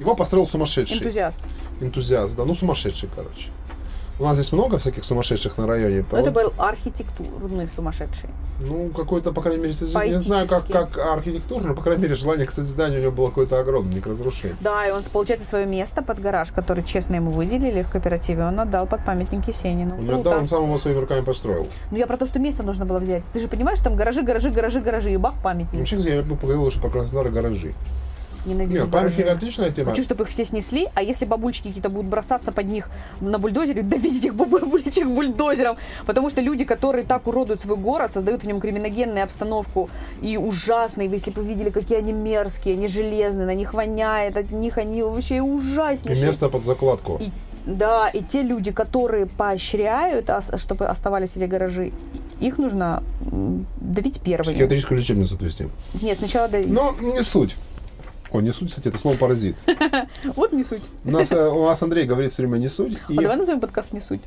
Его 0.00 0.14
построил 0.14 0.46
сумасшедший. 0.46 0.98
Энтузиаст. 0.98 1.40
Энтузиаст, 1.80 2.36
да. 2.36 2.44
Ну, 2.44 2.54
сумасшедший, 2.54 3.08
короче. 3.14 3.48
У 4.20 4.24
нас 4.24 4.34
здесь 4.34 4.52
много 4.52 4.76
всяких 4.78 5.02
сумасшедших 5.02 5.56
на 5.56 5.66
районе. 5.66 6.04
Но 6.12 6.18
это 6.18 6.30
был 6.30 6.52
архитектурный 6.58 7.66
сумасшедший. 7.68 8.28
Ну, 8.60 8.90
какой-то, 8.90 9.32
по 9.32 9.40
крайней 9.40 9.62
мере, 9.62 9.72
сози- 9.72 10.08
не 10.08 10.20
знаю, 10.20 10.46
как, 10.46 10.66
как 10.66 10.98
архитектура, 10.98 11.64
но, 11.64 11.74
по 11.74 11.80
крайней 11.80 12.02
мере, 12.02 12.14
желание 12.14 12.46
к 12.46 12.52
созиданию 12.52 13.00
у 13.00 13.02
него 13.02 13.12
было 13.12 13.28
какое-то 13.28 13.58
огромное, 13.58 13.94
не 13.94 14.00
к 14.02 14.06
разрушению. 14.06 14.58
Да, 14.60 14.86
и 14.86 14.90
он, 14.90 15.02
получается, 15.04 15.48
свое 15.48 15.64
место 15.64 16.02
под 16.02 16.20
гараж, 16.20 16.52
который 16.52 16.84
честно 16.84 17.14
ему 17.14 17.30
выделили 17.30 17.82
в 17.82 17.88
кооперативе, 17.90 18.44
он 18.44 18.60
отдал 18.60 18.86
под 18.86 19.06
памятник 19.06 19.48
Есенину. 19.48 19.96
Он, 19.98 20.06
Круто. 20.06 20.22
да, 20.24 20.36
он 20.36 20.48
сам 20.48 20.64
его 20.64 20.76
своими 20.76 20.98
руками 20.98 21.24
построил. 21.24 21.66
Ну 21.90 21.96
я 21.96 22.06
про 22.06 22.18
то, 22.18 22.26
что 22.26 22.38
место 22.38 22.62
нужно 22.62 22.84
было 22.84 22.98
взять. 22.98 23.22
Ты 23.32 23.40
же 23.40 23.48
понимаешь, 23.48 23.78
там 23.78 23.96
гаражи, 23.96 24.22
гаражи, 24.22 24.50
гаражи, 24.50 24.82
гаражи, 24.82 25.12
и 25.12 25.16
бах, 25.16 25.36
памятник. 25.42 25.78
Вообще, 25.78 25.96
я 25.96 26.20
бы 26.22 26.36
поговорил, 26.36 26.70
что 26.70 26.82
про 26.82 26.90
Краснодар 26.90 27.32
гаражи. 27.32 27.72
Ненавижу 28.46 28.84
Нет, 28.84 28.92
памятник 28.92 29.26
отличная 29.26 29.70
тема. 29.70 29.90
Хочу, 29.90 30.02
чтобы 30.02 30.24
их 30.24 30.30
все 30.30 30.44
снесли, 30.44 30.88
а 30.94 31.02
если 31.02 31.24
бабульчики 31.26 31.68
какие-то 31.68 31.90
будут 31.90 32.10
бросаться 32.10 32.52
под 32.52 32.66
них 32.66 32.88
на 33.20 33.38
бульдозере, 33.38 33.82
давить 33.82 34.18
этих 34.20 34.34
бабулечек 34.34 35.06
бульдозером, 35.06 35.76
потому 36.06 36.30
что 36.30 36.40
люди, 36.40 36.64
которые 36.64 37.04
так 37.04 37.26
уродуют 37.26 37.60
свой 37.60 37.76
город, 37.76 38.12
создают 38.14 38.42
в 38.42 38.46
нем 38.46 38.60
криминогенную 38.60 39.24
обстановку 39.24 39.90
и 40.22 40.36
ужасные, 40.36 41.08
вы 41.08 41.16
если 41.16 41.30
бы 41.32 41.44
видели, 41.44 41.70
какие 41.70 41.98
они 41.98 42.12
мерзкие, 42.12 42.74
они 42.74 42.86
железные, 42.86 43.46
на 43.46 43.54
них 43.54 43.74
воняет, 43.74 44.36
от 44.36 44.50
них 44.52 44.78
они 44.78 45.02
вообще 45.02 45.36
И 45.36 45.40
ужаснейшие. 45.40 46.26
место 46.26 46.48
под 46.48 46.64
закладку. 46.64 47.18
И- 47.20 47.30
да, 47.66 48.08
и 48.08 48.22
те 48.22 48.40
люди, 48.40 48.72
которые 48.72 49.26
поощряют, 49.26 50.30
чтобы 50.56 50.86
оставались 50.86 51.36
эти 51.36 51.44
гаражи, 51.44 51.92
их 52.40 52.56
нужно 52.56 53.02
давить 53.80 54.20
первыми. 54.22 54.54
Психиатрическую 54.54 54.98
лечебницу 54.98 55.34
отвести. 55.34 55.66
Нет, 56.00 56.18
сначала 56.18 56.48
давить. 56.48 56.68
Но 56.70 56.94
не 57.00 57.22
суть. 57.22 57.56
О, 58.32 58.40
не 58.40 58.52
суть, 58.52 58.68
кстати, 58.68 58.88
это 58.88 58.98
слово 58.98 59.16
паразит. 59.16 59.56
Вот 60.36 60.52
не 60.52 60.62
суть. 60.62 60.84
У 61.04 61.10
нас, 61.10 61.32
э, 61.32 61.48
у 61.48 61.64
нас 61.64 61.82
Андрей 61.82 62.06
говорит 62.06 62.32
все 62.32 62.42
время 62.42 62.58
не 62.58 62.68
суть. 62.68 62.96
И, 63.08 63.16
А 63.16 63.22
давай 63.22 63.36
назовем 63.36 63.60
подкаст 63.60 63.92
не 63.92 64.00
суть. 64.00 64.20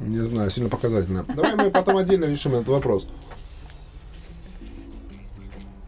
не 0.00 0.20
знаю, 0.24 0.50
сильно 0.50 0.68
показательно. 0.68 1.24
Давай 1.34 1.54
мы 1.54 1.70
потом 1.70 1.96
отдельно 1.96 2.24
решим 2.24 2.54
этот 2.54 2.68
вопрос. 2.68 3.06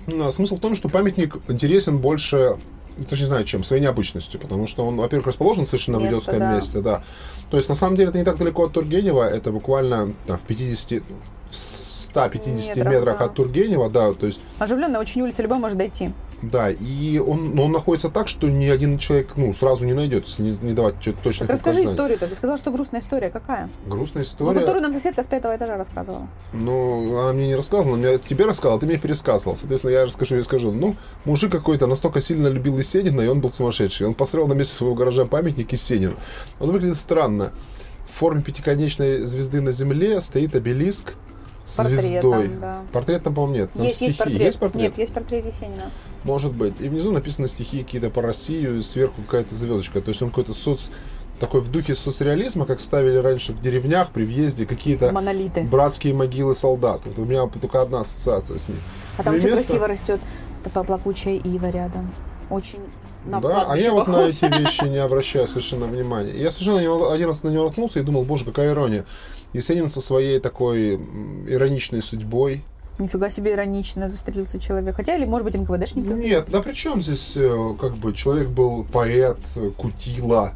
Ну, 0.06 0.28
а 0.28 0.32
смысл 0.32 0.56
в 0.56 0.60
том, 0.60 0.74
что 0.74 0.88
памятник 0.88 1.38
интересен 1.48 1.98
больше, 1.98 2.58
даже 2.98 3.22
не 3.22 3.28
знаю 3.28 3.44
чем, 3.44 3.64
своей 3.64 3.82
необычностью, 3.82 4.38
потому 4.38 4.66
что 4.66 4.86
он, 4.86 4.96
во-первых, 4.96 5.28
расположен 5.28 5.66
совершенно 5.66 5.98
в 5.98 6.02
Место, 6.02 6.14
идиотском 6.14 6.38
да. 6.38 6.54
месте, 6.54 6.80
да. 6.80 7.02
То 7.50 7.56
есть, 7.56 7.68
на 7.68 7.74
самом 7.74 7.96
деле, 7.96 8.10
это 8.10 8.18
не 8.18 8.24
так 8.24 8.36
далеко 8.36 8.66
от 8.66 8.72
Тургенева, 8.72 9.22
это 9.22 9.50
буквально 9.50 10.12
там, 10.26 10.38
в 10.38 10.42
50, 10.42 11.02
в 11.50 11.56
150 11.56 12.76
Метрах, 12.76 12.92
метрах 12.92 13.18
да. 13.18 13.24
от 13.24 13.34
Тургенева, 13.34 13.88
да, 13.90 14.12
то 14.12 14.26
есть 14.26 14.38
Оживленная 14.58 15.00
очень 15.00 15.22
улица, 15.22 15.42
любой 15.42 15.58
может 15.58 15.78
дойти. 15.78 16.12
Да, 16.50 16.70
и 16.70 17.18
он, 17.18 17.54
но 17.54 17.64
он 17.64 17.72
находится 17.72 18.08
так, 18.08 18.28
что 18.28 18.48
ни 18.48 18.66
один 18.66 18.98
человек 18.98 19.32
ну, 19.36 19.52
сразу 19.52 19.84
не 19.86 19.92
найдет, 19.92 20.26
если 20.26 20.42
не, 20.42 20.58
не 20.60 20.72
давать 20.72 20.94
точных 21.22 21.48
расскажи 21.48 21.78
указаний. 21.80 21.92
историю-то. 21.92 22.26
Ты 22.28 22.34
сказал, 22.36 22.56
что 22.56 22.70
грустная 22.70 23.00
история. 23.00 23.30
Какая? 23.30 23.68
Грустная 23.86 24.22
Ну, 24.24 24.28
история. 24.28 24.60
которую 24.60 24.82
нам 24.82 24.92
соседка 24.92 25.22
с 25.22 25.26
пятого 25.26 25.56
этажа 25.56 25.76
рассказывала. 25.76 26.28
Ну, 26.52 27.18
она 27.18 27.32
мне 27.32 27.48
не 27.48 27.54
рассказывала, 27.56 27.94
она 27.96 28.08
мне, 28.08 28.18
тебе 28.18 28.44
рассказала, 28.46 28.78
ты 28.80 28.86
мне 28.86 28.98
пересказывал. 28.98 29.56
Соответственно, 29.56 29.92
я 29.92 30.06
расскажу 30.06 30.36
и 30.36 30.42
скажу. 30.42 30.72
Ну, 30.72 30.96
мужик 31.24 31.50
какой-то 31.52 31.86
настолько 31.86 32.20
сильно 32.20 32.48
любил 32.48 32.78
Есенина, 32.78 33.20
и 33.20 33.26
он 33.28 33.40
был 33.40 33.52
сумасшедший. 33.52 34.06
Он 34.06 34.14
построил 34.14 34.46
на 34.48 34.54
месте 34.54 34.74
своего 34.76 34.94
гаража 34.94 35.24
памятник 35.24 35.72
Есенину. 35.72 36.14
Он 36.60 36.70
выглядит 36.72 36.96
странно. 36.96 37.52
В 38.08 38.18
форме 38.18 38.42
пятиконечной 38.42 39.22
звезды 39.22 39.60
на 39.60 39.72
земле 39.72 40.20
стоит 40.20 40.54
обелиск 40.54 41.14
с 41.64 41.76
Портретом, 41.76 42.00
звездой. 42.40 42.48
да. 42.60 42.82
Портрет 42.92 43.22
там, 43.22 43.34
по-моему, 43.34 43.56
нет. 43.56 43.70
Там 43.72 43.82
есть, 43.82 43.96
стихи. 43.96 44.06
есть 44.10 44.18
портрет. 44.18 44.40
Есть 44.40 44.58
портрет? 44.58 44.82
Нет, 44.82 44.98
есть 44.98 45.12
портрет 45.14 45.46
Есенина. 45.46 45.90
Может 46.24 46.52
быть. 46.54 46.80
И 46.80 46.88
внизу 46.88 47.10
написаны 47.12 47.48
стихи 47.48 47.82
какие-то 47.82 48.10
по 48.10 48.20
России, 48.22 48.80
сверху 48.82 49.22
какая-то 49.22 49.54
звездочка. 49.54 50.00
То 50.00 50.10
есть 50.10 50.20
он 50.20 50.28
какой-то 50.28 50.52
соц... 50.52 50.88
такой 51.40 51.60
в 51.62 51.70
духе 51.70 51.94
соцреализма, 51.96 52.66
как 52.66 52.80
ставили 52.80 53.16
раньше 53.16 53.52
в 53.52 53.60
деревнях 53.60 54.10
при 54.10 54.24
въезде 54.24 54.66
какие-то 54.66 55.10
Монолиты. 55.12 55.62
братские 55.62 56.12
могилы 56.14 56.54
солдат. 56.54 57.00
Вот 57.06 57.18
у 57.18 57.24
меня 57.24 57.46
только 57.46 57.80
одна 57.80 58.00
ассоциация 58.00 58.58
с 58.58 58.68
ним. 58.68 58.78
А 59.16 59.22
там 59.22 59.32
Ну 59.34 59.38
очень 59.38 59.50
место- 59.50 59.66
красиво 59.68 59.88
растет 59.88 60.20
такая 60.62 60.84
плакучая 60.84 61.36
ива 61.36 61.70
рядом. 61.70 62.12
Очень 62.50 62.80
на 63.24 63.40
да, 63.40 63.64
а 63.66 63.76
я 63.78 63.90
вот 63.92 64.06
на 64.06 64.14
похож. 64.14 64.28
эти 64.34 64.44
вещи 64.44 64.84
не 64.84 64.98
обращаю 64.98 65.48
совершенно 65.48 65.86
внимания. 65.86 66.32
Я 66.36 66.50
совершенно 66.50 67.10
один 67.12 67.28
раз 67.28 67.42
на 67.42 67.48
него 67.48 67.64
наткнулся 67.64 68.00
и 68.00 68.02
думал, 68.02 68.24
боже, 68.24 68.44
какая 68.44 68.70
ирония. 68.72 69.06
Есенин 69.54 69.88
со 69.88 70.00
своей 70.00 70.40
такой 70.40 70.96
ироничной 71.48 72.02
судьбой. 72.02 72.64
Нифига 72.98 73.30
себе 73.30 73.52
иронично 73.54 74.10
застрелился 74.10 74.60
человек. 74.60 74.96
Хотя, 74.96 75.16
или, 75.16 75.24
может 75.24 75.44
быть, 75.46 75.54
НКВДшник. 75.54 76.04
Нет, 76.06 76.46
да 76.48 76.60
при 76.60 76.72
чем 76.72 77.02
здесь, 77.02 77.36
э, 77.36 77.74
как 77.80 77.96
бы, 77.96 78.12
человек 78.12 78.48
был 78.48 78.84
поэт, 78.84 79.38
э, 79.56 79.70
кутила. 79.76 80.52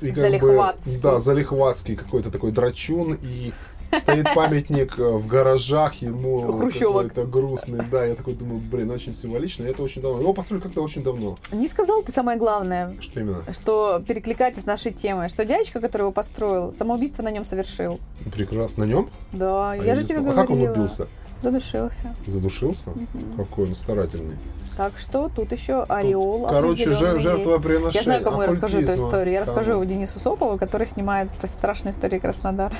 И 0.00 0.08
как 0.08 0.16
Залихватский. 0.16 0.96
Бы, 0.96 1.02
да, 1.02 1.20
залихватский 1.20 1.96
какой-то 1.96 2.30
такой 2.30 2.50
драчун. 2.50 3.16
И 3.22 3.52
стоит 3.98 4.26
памятник 4.34 4.98
э, 4.98 5.02
в 5.02 5.26
гаражах 5.26 5.94
ему 5.96 6.52
какой-то 6.52 7.24
грустный. 7.26 7.84
Да, 7.90 8.04
я 8.04 8.14
такой 8.14 8.34
думаю, 8.34 8.60
блин, 8.60 8.90
очень 8.90 9.14
символично. 9.14 9.64
Это 9.64 9.82
очень 9.82 10.02
давно. 10.02 10.20
Его 10.20 10.32
построили 10.32 10.62
как-то 10.62 10.82
очень 10.82 11.02
давно. 11.02 11.38
Не 11.52 11.68
сказал 11.68 12.02
ты 12.02 12.12
самое 12.12 12.38
главное, 12.38 12.96
Что 13.00 13.20
именно? 13.20 13.42
что 13.52 14.02
перекликается 14.06 14.60
с 14.60 14.66
нашей 14.66 14.92
темой, 14.92 15.28
что 15.28 15.44
дядечка, 15.44 15.80
который 15.80 16.02
его 16.02 16.12
построил, 16.12 16.72
самоубийство 16.72 17.22
на 17.22 17.30
нем 17.30 17.44
совершил. 17.44 17.98
Ну, 18.24 18.30
Прекрасно. 18.30 18.84
На 18.84 18.88
нем? 18.88 19.10
Да, 19.32 19.72
А 19.72 19.76
я 19.76 19.94
же 19.94 20.02
не 20.02 20.08
тебе 20.08 20.18
говорила. 20.20 20.40
А 20.42 20.46
как 20.46 20.50
он 20.50 20.60
убился? 20.62 21.08
Задушился. 21.42 22.14
Задушился? 22.26 22.90
Какой 23.36 23.66
он 23.68 23.74
старательный. 23.74 24.36
Так 24.80 24.96
что 24.96 25.28
тут 25.28 25.52
еще 25.52 25.82
ореол 25.82 26.46
Короче, 26.48 26.84
жер- 26.84 26.92
определенный 26.94 27.12
есть. 27.12 27.22
жертвооприношение. 27.22 27.92
Я 27.92 28.02
знаю, 28.02 28.24
кому 28.24 28.40
я 28.40 28.48
расскажу 28.48 28.78
эту 28.80 28.96
историю. 28.96 29.34
Я 29.34 29.40
расскажу 29.42 29.72
его 29.72 29.84
Денису 29.84 30.18
Сополу, 30.18 30.56
который 30.56 30.86
снимает 30.86 31.28
страшные 31.44 31.92
истории 31.92 32.18
Краснодара. 32.18 32.72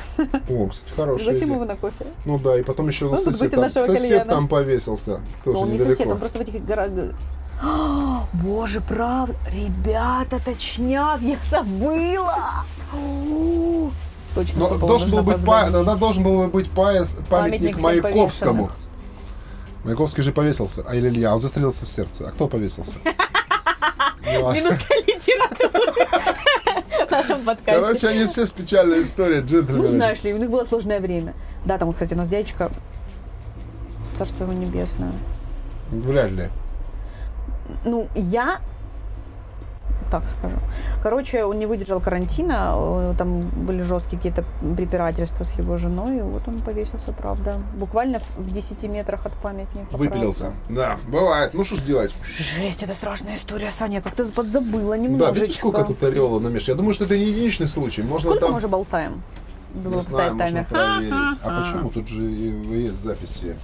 О, 0.49 0.69
кстати, 0.69 0.95
хорошая 0.97 1.27
Пригласим 1.27 1.53
его 1.53 1.65
на 1.67 1.77
кофе. 1.77 2.07
Ну 2.25 2.39
да, 2.39 2.59
и 2.59 2.63
потом 2.63 2.89
еще 2.89 3.05
Он 3.05 3.17
тут 3.17 3.37
сосед, 3.37 3.55
гостем 3.55 3.83
там, 3.83 3.97
сосед 3.97 4.29
там 4.29 4.49
повесился. 4.49 5.21
Тоже 5.45 5.59
Но 5.59 5.61
он 5.61 5.69
не 5.69 5.75
недалеко. 5.75 5.93
сосед, 5.95 6.11
он 6.11 6.19
просто 6.21 6.39
в 6.39 6.41
этих 6.41 6.65
горах... 6.65 6.89
А, 7.63 8.25
Боже, 8.33 8.81
правда, 8.81 9.35
ребята, 9.53 10.43
точняк, 10.43 11.21
я 11.21 11.37
забыла. 11.51 12.65
О, 12.95 13.91
Точно, 14.35 14.59
Но 14.59 14.79
должен 14.79 15.11
был 15.11 15.23
быть 15.23 15.45
должен 15.99 16.23
был 16.25 16.49
быть 16.49 16.71
Памятник 16.71 17.29
памятник 17.29 17.83
Маяковскому. 17.83 18.69
повешенным. 18.69 18.90
Маяковский 19.85 20.23
же 20.23 20.33
повесился, 20.33 20.85
а 20.87 20.95
или 20.95 21.09
Илья, 21.09 21.35
он 21.35 21.41
застрелился 21.41 21.87
в 21.87 21.89
сердце. 21.89 22.29
А 22.29 22.33
кто 22.33 22.49
повесился? 22.49 22.99
Минутка 24.25 24.95
литературы 25.07 26.07
в 27.07 27.11
нашем 27.11 27.41
подкасте. 27.45 27.81
Короче, 27.81 28.09
они 28.09 28.27
все 28.27 28.47
с 28.47 28.53
печальной 28.53 29.03
историей, 29.03 29.41
Ну, 29.41 29.47
джентльмены. 29.47 29.89
знаешь 29.89 30.23
ли, 30.23 30.33
у 30.35 30.37
них 30.37 30.51
было 30.51 30.65
сложное 30.65 31.01
время. 31.01 31.35
Да, 31.65 31.79
там, 31.79 31.93
кстати, 31.93 32.15
у 32.15 32.17
нас 32.17 32.29
дядечка, 32.29 32.71
царство 34.17 34.45
его 34.45 34.53
небесное. 34.53 35.13
Вряд 35.91 36.31
ли. 36.31 36.49
Ну, 37.85 38.09
я 38.15 38.61
так 40.11 40.29
скажу. 40.31 40.57
Короче, 41.03 41.45
он 41.45 41.59
не 41.59 41.67
выдержал 41.67 42.01
карантина, 42.01 42.73
э, 42.77 43.15
там 43.19 43.43
были 43.49 43.83
жесткие 43.83 44.17
какие-то 44.19 44.45
препирательства 44.77 45.45
с 45.45 45.53
его 45.59 45.77
женой, 45.77 46.19
и 46.19 46.23
вот 46.23 46.47
он 46.49 46.61
повесился, 46.61 47.13
правда. 47.13 47.61
Буквально 47.77 48.21
в- 48.21 48.39
в 48.43 48.53
10 48.53 48.89
метрах 48.89 49.27
от 49.27 49.33
памятника. 49.35 49.97
Выпилился. 49.97 50.53
правда. 50.69 50.75
Да, 50.75 50.99
бывает. 51.11 51.55
Ну 51.55 51.65
что 51.65 51.77
ж 51.77 51.83
делать? 51.83 52.15
Жесть, 52.37 52.83
это 52.83 52.95
страшная 52.95 53.35
история, 53.35 53.71
Саня, 53.71 54.01
как 54.03 54.15
ты 54.15 54.25
подзабыла 54.25 54.97
Да, 54.97 55.03
немножечко. 55.03 55.41
видите, 55.41 55.59
сколько 55.59 55.85
тут 55.85 56.03
ореола 56.03 56.41
намешано. 56.41 56.73
Я 56.73 56.77
думаю, 56.77 56.95
что 56.95 57.05
это 57.05 57.17
не 57.17 57.25
единичный 57.27 57.69
случай. 57.69 58.03
Можно 58.03 58.31
Сколько 58.31 58.41
там... 58.47 58.51
мы 58.53 58.59
уже 58.59 58.69
болтаем? 58.69 59.23
Думаю, 59.75 59.97
Не 59.99 60.03
знаю, 60.03 60.35
можно 60.35 60.65
проверить. 60.65 61.13
А 61.45 61.61
почему? 61.63 61.91
Тут 61.91 62.09
же 62.09 62.23
есть 62.23 63.03
записи. 63.05 63.55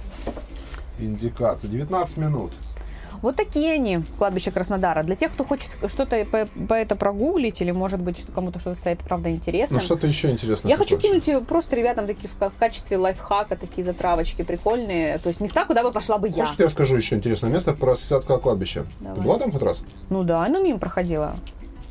Индикации. 0.99 1.67
19 1.67 2.17
минут. 2.17 2.53
Вот 3.21 3.35
такие 3.35 3.73
они, 3.73 4.03
кладбище 4.17 4.51
Краснодара. 4.51 5.03
Для 5.03 5.15
тех, 5.15 5.31
кто 5.31 5.43
хочет 5.43 5.71
что-то 5.87 6.23
по, 6.25 6.45
по 6.67 6.73
это 6.73 6.95
прогуглить, 6.95 7.61
или, 7.61 7.71
может 7.71 7.99
быть, 7.99 8.25
кому-то 8.33 8.59
что-то 8.59 8.79
стоит, 8.79 8.99
правда, 8.99 9.31
интересно. 9.31 9.77
Ну, 9.77 9.83
что-то 9.83 10.07
еще 10.07 10.31
интересное. 10.31 10.69
Я 10.69 10.77
хочу 10.77 10.97
кинуть 10.97 11.47
просто 11.47 11.75
ребятам 11.75 12.07
такие 12.07 12.29
в 12.29 12.37
ка- 12.37 12.49
в 12.49 12.55
качестве 12.55 12.97
лайфхака 12.97 13.55
такие 13.55 13.83
затравочки 13.83 14.43
прикольные. 14.43 15.17
То 15.19 15.27
есть 15.29 15.41
места, 15.41 15.65
куда 15.65 15.83
бы 15.83 15.91
пошла 15.91 16.17
бы 16.17 16.27
я. 16.29 16.45
Хочешь, 16.45 16.59
я 16.59 16.65
расскажу 16.65 16.95
еще 16.95 17.15
интересное 17.15 17.49
место 17.49 17.73
про 17.73 17.95
Сисятское 17.95 18.37
кладбище? 18.37 18.85
Давай. 18.99 19.15
Ты 19.15 19.21
была 19.21 19.39
там 19.39 19.51
хоть 19.51 19.63
раз? 19.63 19.81
Ну 20.09 20.23
да, 20.23 20.47
ну 20.47 20.63
мимо 20.63 20.79
проходила. 20.79 21.35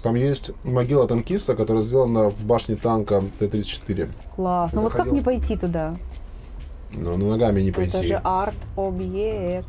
Там 0.02 0.14
есть 0.14 0.52
могила 0.62 1.08
танкиста, 1.08 1.56
которая 1.56 1.82
сделана 1.82 2.30
в 2.30 2.44
башне 2.44 2.76
танка 2.76 3.24
Т-34. 3.40 4.08
Класс. 4.36 4.72
Ну 4.72 4.80
Ты 4.80 4.82
вот 4.84 4.92
как 4.92 4.98
доходил? 5.06 5.14
не 5.14 5.20
пойти 5.22 5.56
туда? 5.56 5.96
На 6.92 7.16
ногами 7.16 7.60
не 7.62 7.72
пойти. 7.72 7.96
Это 7.96 8.06
же 8.06 8.20
арт-объект. 8.22 9.66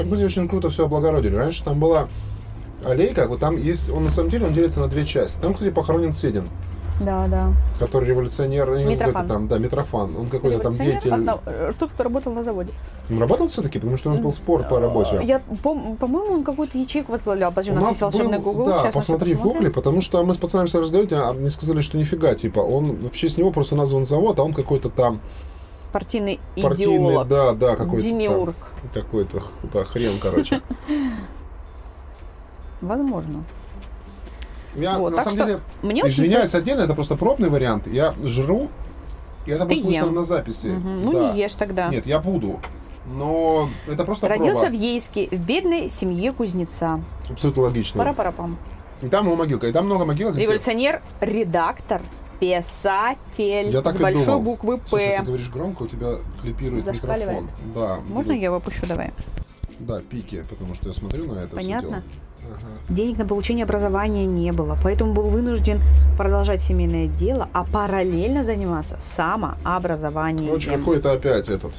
Так 0.00 0.08
были 0.08 0.24
очень 0.24 0.48
круто 0.48 0.70
все 0.70 0.84
облагородили. 0.86 1.34
Раньше 1.36 1.62
там 1.64 1.78
была 1.78 2.08
аллейка, 2.84 3.26
вот 3.28 3.40
там 3.40 3.56
есть, 3.56 3.90
он 3.90 4.04
на 4.04 4.10
самом 4.10 4.30
деле 4.30 4.46
он 4.46 4.52
делится 4.54 4.80
на 4.80 4.88
две 4.88 5.04
части. 5.04 5.40
Там, 5.40 5.52
кстати, 5.54 5.70
похоронен 5.70 6.14
Седин, 6.14 6.48
Да, 7.00 7.26
да. 7.28 7.52
который 7.78 8.08
революционер, 8.08 8.74
не 8.78 8.84
Митрофан. 8.84 9.28
там, 9.28 9.48
да, 9.48 9.58
Митрофан. 9.58 10.16
Он 10.16 10.28
какой-то 10.28 10.58
там 10.60 10.72
деятель. 10.72 11.10
основ- 11.12 11.40
э, 11.46 11.72
Тот, 11.78 11.90
кто 11.90 12.04
работал 12.04 12.32
на 12.32 12.42
заводе. 12.42 12.70
Он 13.10 13.18
работал 13.20 13.48
все-таки, 13.48 13.78
потому 13.78 13.98
что 13.98 14.08
у 14.08 14.12
нас 14.12 14.20
был 14.20 14.32
спор 14.32 14.64
по 14.64 14.80
работе. 14.80 15.20
Я, 15.24 15.42
пом- 15.62 15.96
по-моему, 15.96 16.34
он 16.36 16.42
какую-то 16.44 16.78
ячейку 16.78 17.12
возглавлял. 17.12 17.50
Подожди, 17.50 17.72
у 17.72 17.74
нас, 17.74 17.88
есть 17.88 18.00
волшебный 18.00 18.38
был- 18.38 18.52
Google. 18.52 18.66
да, 18.68 18.76
Сейчас 18.76 18.94
посмотри 18.94 19.34
в 19.34 19.42
гугле, 19.42 19.70
потому 19.70 20.00
что 20.00 20.24
мы 20.24 20.32
с 20.32 20.38
пацанами 20.38 20.68
стали 20.68 20.82
разговаривать, 20.84 21.12
а 21.12 21.32
мне 21.34 21.50
сказали, 21.50 21.82
что 21.82 21.98
нифига, 21.98 22.34
типа, 22.34 22.60
он 22.60 22.96
в 23.12 23.16
честь 23.16 23.36
него 23.36 23.50
просто 23.50 23.76
назван 23.76 24.06
завод, 24.06 24.38
а 24.38 24.42
он 24.42 24.54
какой-то 24.54 24.88
там 24.88 25.20
Партийный 25.92 26.38
партийный, 26.60 26.96
идеолог. 26.96 27.28
да, 27.28 27.52
да, 27.54 27.76
какой-то 27.76 28.04
Демиург. 28.04 28.54
там, 28.92 29.02
какой-то 29.02 29.42
да, 29.72 29.84
хрен, 29.84 30.12
короче. 30.22 30.60
Возможно. 32.80 33.44
Я, 34.76 34.98
Вот, 34.98 35.14
на 35.14 35.22
самом 35.24 35.36
деле, 35.48 35.60
мне 35.82 36.04
очень 36.04 36.24
извиняюсь 36.24 36.54
отдельно, 36.54 36.82
это 36.82 36.94
просто 36.94 37.16
пробный 37.16 37.48
вариант. 37.48 37.86
Я 37.88 38.14
жру, 38.22 38.68
и 39.46 39.50
это 39.50 39.64
будет 39.64 39.80
слышно 39.82 40.10
на 40.10 40.22
записи. 40.24 40.68
Мгм. 40.68 41.02
Ну, 41.02 41.12
Да. 41.12 41.32
не 41.32 41.40
ешь 41.42 41.54
тогда. 41.56 41.88
Нет, 41.88 42.06
я 42.06 42.20
буду. 42.20 42.60
Но 43.06 43.68
это 43.88 44.04
просто 44.04 44.28
Родился 44.28 44.66
проба. 44.66 44.76
в 44.76 44.78
Ейске, 44.78 45.28
в 45.32 45.44
бедной 45.44 45.88
семье 45.88 46.32
кузнеца. 46.32 47.00
Абсолютно 47.28 47.62
логично. 47.62 47.98
Пара-парапам. 47.98 48.56
И 49.02 49.08
там 49.08 49.26
его 49.26 49.34
могилка. 49.34 49.66
И 49.66 49.72
там 49.72 49.86
много 49.86 50.04
могилок. 50.04 50.36
Революционер, 50.36 51.02
редактор, 51.20 52.02
писатель 52.40 53.70
Я 53.70 53.82
так 53.82 53.94
с 53.94 53.96
и 53.96 54.02
большой 54.02 54.24
думал. 54.24 54.42
буквы 54.42 54.80
Слушай, 54.88 55.08
ты 55.08 55.18
П. 55.18 55.22
говоришь 55.26 55.50
громко, 55.50 55.82
у 55.82 55.88
тебя 55.88 56.14
клипирует 56.42 56.86
микрофон. 56.86 57.48
Да. 57.74 57.98
Можно 58.08 58.32
я 58.32 58.44
его 58.44 58.56
опущу? 58.56 58.86
Давай. 58.86 59.12
Да, 59.78 60.00
пики, 60.00 60.44
потому 60.50 60.74
что 60.74 60.88
я 60.88 60.94
смотрю 60.94 61.26
на 61.32 61.40
это 61.40 61.56
Понятно? 61.56 62.02
Ага. 62.42 62.66
Денег 62.88 63.18
на 63.18 63.26
получение 63.26 63.64
образования 63.64 64.26
не 64.26 64.50
было, 64.52 64.76
поэтому 64.82 65.12
был 65.12 65.24
вынужден 65.24 65.80
продолжать 66.16 66.62
семейное 66.62 67.06
дело, 67.06 67.48
а 67.52 67.64
параллельно 67.64 68.42
заниматься 68.44 68.96
самообразованием. 68.98 70.46
Короче, 70.48 70.70
какой-то 70.70 71.12
опять 71.12 71.48
этот. 71.48 71.72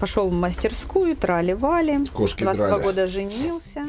Пошел 0.00 0.28
в 0.28 0.32
мастерскую, 0.32 1.16
трали-вали. 1.16 2.04
Кошки 2.12 2.42
22 2.42 2.68
драли. 2.68 2.82
года 2.82 3.06
женился. 3.06 3.86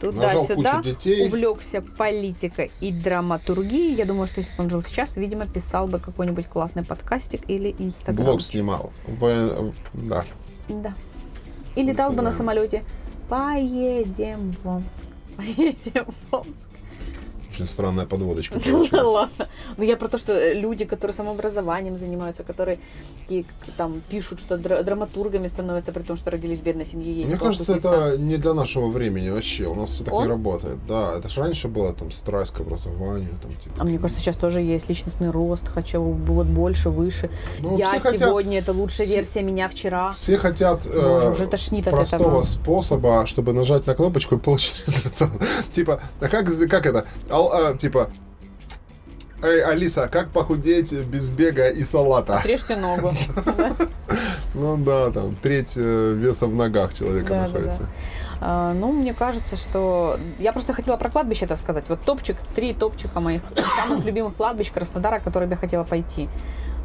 Туда-сюда. 0.00 0.82
Увлекся 1.26 1.80
политикой 1.82 2.70
и 2.80 2.92
драматургией. 2.92 3.94
Я 3.94 4.04
думаю, 4.04 4.26
что 4.26 4.40
если 4.40 4.56
бы 4.56 4.64
он 4.64 4.70
жил 4.70 4.82
сейчас, 4.82 5.16
видимо, 5.16 5.46
писал 5.46 5.86
бы 5.86 5.98
какой-нибудь 5.98 6.46
классный 6.46 6.84
подкастик 6.84 7.42
или 7.48 7.74
инстаграм. 7.78 8.26
Блог 8.26 8.42
снимал. 8.42 8.92
В- 9.06 9.72
Да. 9.94 10.24
Да. 10.68 10.94
И 11.74 11.82
летал 11.82 12.12
бы 12.12 12.22
на 12.22 12.32
самолете. 12.32 12.82
Поедем 13.28 14.54
в 14.62 14.68
Омск. 14.68 15.04
Поедем 15.36 16.06
в 16.30 16.34
Омск. 16.34 16.68
Очень 17.56 17.68
странная 17.68 18.04
подводочка 18.06 18.58
Ну 18.92 19.10
ладно. 19.10 19.48
Но 19.76 19.84
я 19.84 19.96
про 19.96 20.08
то, 20.08 20.18
что 20.18 20.32
э, 20.32 20.54
люди, 20.54 20.84
которые 20.84 21.14
самообразованием 21.14 21.96
занимаются, 21.96 22.42
которые 22.44 22.78
там 23.76 24.02
пишут, 24.10 24.40
что 24.40 24.56
дра- 24.56 24.82
драматургами 24.82 25.48
становятся, 25.48 25.92
при 25.92 26.02
том, 26.02 26.16
что 26.16 26.30
родились 26.30 26.60
в 26.60 26.62
бедной 26.62 26.84
семье. 26.84 27.12
Есть 27.12 27.30
Мне 27.30 27.38
кажется, 27.38 27.74
это 27.74 28.16
не 28.18 28.36
для 28.36 28.52
нашего 28.52 28.88
времени 28.88 29.30
вообще. 29.30 29.66
У 29.66 29.74
нас 29.74 30.02
так 30.04 30.12
не 30.12 30.26
работает. 30.26 30.78
Да, 30.86 31.14
это 31.18 31.28
же 31.28 31.40
раньше 31.40 31.68
было 31.68 31.94
там 31.94 32.10
страсть 32.10 32.52
к 32.52 32.60
образованию. 32.60 33.30
Там, 33.40 33.50
типа. 33.52 33.76
А 33.78 33.84
мне 33.84 33.98
кажется, 33.98 34.20
сейчас 34.22 34.36
тоже 34.36 34.60
есть 34.60 34.88
личностный 34.88 35.30
рост, 35.30 35.66
хочу 35.68 36.02
вот 36.02 36.46
больше, 36.46 36.90
выше. 36.90 37.30
Ну, 37.60 37.78
я 37.78 37.88
все 37.88 38.00
хотят- 38.00 38.28
сегодня 38.28 38.58
это 38.58 38.72
лучшая 38.72 39.06
версия 39.06 39.42
меня 39.42 39.68
вчера. 39.68 40.12
Все 40.12 40.36
хотят 40.36 40.84
э, 40.84 41.00
Боже, 41.00 41.30
уже 41.30 41.46
тошнит 41.46 41.86
от 41.88 41.94
простого 41.94 42.22
этого. 42.22 42.42
способа, 42.42 43.26
чтобы 43.26 43.52
нажать 43.52 43.86
на 43.86 43.94
кнопочку 43.94 44.34
и 44.34 44.38
получить 44.38 44.82
результат. 44.86 45.30
Типа, 45.72 46.00
а 46.20 46.28
как, 46.28 46.46
как 46.68 46.86
это? 46.86 47.06
Ал- 47.52 47.72
а, 47.72 47.76
типа, 47.76 48.10
Эй, 49.42 49.62
Алиса, 49.62 50.08
как 50.08 50.30
похудеть 50.30 50.92
без 50.92 51.30
бега 51.30 51.68
и 51.68 51.82
салата? 51.84 52.38
Отрежьте 52.38 52.76
ногу. 52.76 53.14
Ну 54.54 54.78
да, 54.78 55.10
там 55.10 55.36
треть 55.42 55.72
э, 55.76 56.14
веса 56.16 56.46
в 56.46 56.54
ногах 56.54 56.94
человека 56.94 57.28
Да, 57.28 57.34
да, 57.34 57.42
находится. 57.42 57.82
А, 58.40 58.72
Ну, 58.72 58.90
мне 58.90 59.12
кажется, 59.12 59.54
что... 59.56 60.18
Я 60.38 60.52
просто 60.52 60.72
хотела 60.72 60.96
про 60.96 61.10
кладбище 61.10 61.44
это 61.44 61.56
сказать. 61.56 61.84
Вот 61.88 62.00
топчик, 62.00 62.38
три 62.54 62.72
топчика 62.72 63.20
моих 63.20 63.42
самых 63.76 64.06
любимых 64.06 64.34
кладбищ 64.34 64.72
Краснодара, 64.72 65.18
которые 65.18 65.46
бы 65.46 65.54
я 65.54 65.58
хотела 65.58 65.84
пойти. 65.84 66.30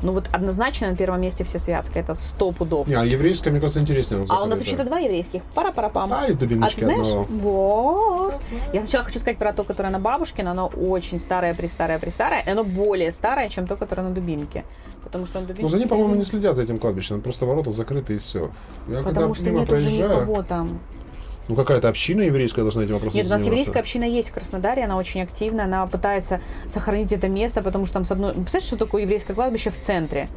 Ну 0.02 0.14
вот 0.14 0.30
однозначно 0.32 0.90
на 0.90 0.96
первом 0.96 1.22
месте 1.22 1.44
Всесвятское, 1.44 2.04
это 2.04 2.16
сто 2.16 2.52
пудов. 2.52 2.88
Не, 2.88 2.96
а 2.96 3.06
еврейское, 3.06 3.52
мне 3.52 3.60
кажется, 3.60 3.80
интереснее. 3.80 4.26
А 4.30 4.44
у 4.44 4.48
нас 4.48 4.60
вообще-то 4.60 4.84
два 4.84 5.00
еврейских. 5.00 5.44
Пара-пара-пам. 5.56 6.12
А, 6.12 6.26
и 6.26 6.34
в 6.34 6.36
А 6.36 6.40
ты 6.40 6.46
дубиночке 6.48 6.86
знаешь? 6.86 7.08
одного. 7.08 7.28
Вот. 7.30 8.44
Я 8.74 8.82
сначала 8.82 9.04
хочу 9.04 9.20
сказать 9.20 9.38
про 9.38 9.54
то, 9.54 9.64
которое 9.64 9.90
на 9.90 10.00
Бабушкина, 10.00 10.52
оно 10.52 10.68
очень 10.68 11.20
старое, 11.20 11.54
престарое, 11.54 12.00
престарое, 12.00 12.42
и 12.42 12.50
оно 12.50 12.64
более 12.64 13.12
старое, 13.12 13.50
чем 13.50 13.68
то, 13.68 13.76
которое 13.76 14.04
на 14.04 14.12
Дубинке. 14.12 14.64
Потому 15.04 15.26
что 15.26 15.40
на 15.40 15.46
Дубинке... 15.46 15.64
Ну, 15.64 15.70
за 15.70 15.78
ним, 15.78 15.88
по-моему, 15.88 16.16
не 16.16 16.24
следят 16.24 16.56
за 16.56 16.64
этим 16.64 16.80
кладбищем. 16.80 17.22
Просто 17.22 17.46
ворота 17.46 17.72
закрыты 17.72 18.16
и 18.16 18.18
все. 18.18 18.50
Я 18.88 18.98
когда 18.98 19.10
Потому 19.10 19.36
что 19.36 19.46
мимо 19.46 19.60
нет 19.60 19.70
уже 19.70 19.88
проезжаю, 19.88 20.22
никого 20.22 20.44
там. 20.44 20.80
Ну 21.52 21.58
какая-то 21.58 21.90
община 21.90 22.22
еврейская 22.22 22.62
должна 22.62 22.84
этим 22.84 22.94
вопросом 22.94 23.18
Нет, 23.18 23.28
у 23.28 23.30
нас 23.30 23.42
заниматься. 23.42 23.60
еврейская 23.60 23.80
община 23.82 24.04
есть 24.06 24.30
в 24.30 24.34
Краснодаре, 24.34 24.86
она 24.86 24.96
очень 24.96 25.22
активна, 25.22 25.66
она 25.66 25.86
пытается 25.86 26.40
сохранить 26.70 27.12
это 27.12 27.28
место, 27.28 27.62
потому 27.62 27.86
что 27.86 27.96
там 27.96 28.06
с 28.06 28.12
одной... 28.12 28.32
Представляешь, 28.32 28.68
что 28.68 28.78
такое 28.78 29.02
еврейское 29.02 29.34
кладбище 29.34 29.70
в 29.70 29.80
центре? 29.80 30.30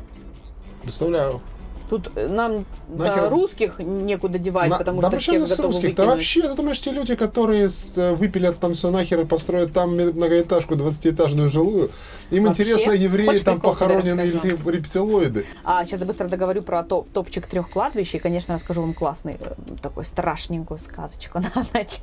Представляю. 0.82 1.40
Тут 1.88 2.10
э, 2.14 2.28
нам 2.28 2.64
Нахер- 2.88 3.26
э, 3.26 3.28
русских 3.28 3.78
некуда 3.78 4.38
девать, 4.38 4.70
На- 4.70 4.78
потому 4.78 5.00
да 5.00 5.08
что 5.10 5.18
всех 5.18 5.48
готовы 5.48 5.68
русских? 5.68 5.94
Да 5.94 6.06
вообще, 6.06 6.42
ты 6.42 6.54
думаешь, 6.54 6.80
те 6.80 6.92
люди, 6.92 7.14
которые 7.14 7.68
э, 7.96 8.14
выпилят 8.14 8.58
там 8.58 8.74
все 8.74 8.90
нахер 8.90 9.20
и 9.20 9.24
построят 9.24 9.72
там 9.72 9.94
многоэтажку, 9.94 10.74
20-этажную 10.74 11.48
жилую, 11.50 11.90
им 12.30 12.44
Вообще? 12.44 12.62
интересно, 12.62 12.92
евреи 12.92 13.26
Хочешь 13.26 13.42
там 13.42 13.60
похоронены 13.60 14.22
или 14.22 14.70
рептилоиды. 14.70 15.44
А 15.64 15.84
сейчас 15.84 16.00
я 16.00 16.06
быстро 16.06 16.28
договорю 16.28 16.62
про 16.62 16.82
топ 16.82 17.08
топчик 17.10 17.46
трех 17.46 17.70
кладбищ. 17.70 18.14
И, 18.14 18.18
конечно, 18.18 18.54
расскажу 18.54 18.80
вам 18.80 18.94
классный, 18.94 19.36
э, 19.38 19.54
такой 19.82 20.04
страшненькую 20.04 20.78
сказочку 20.78 21.38
на 21.54 21.64
ночь. 21.74 22.00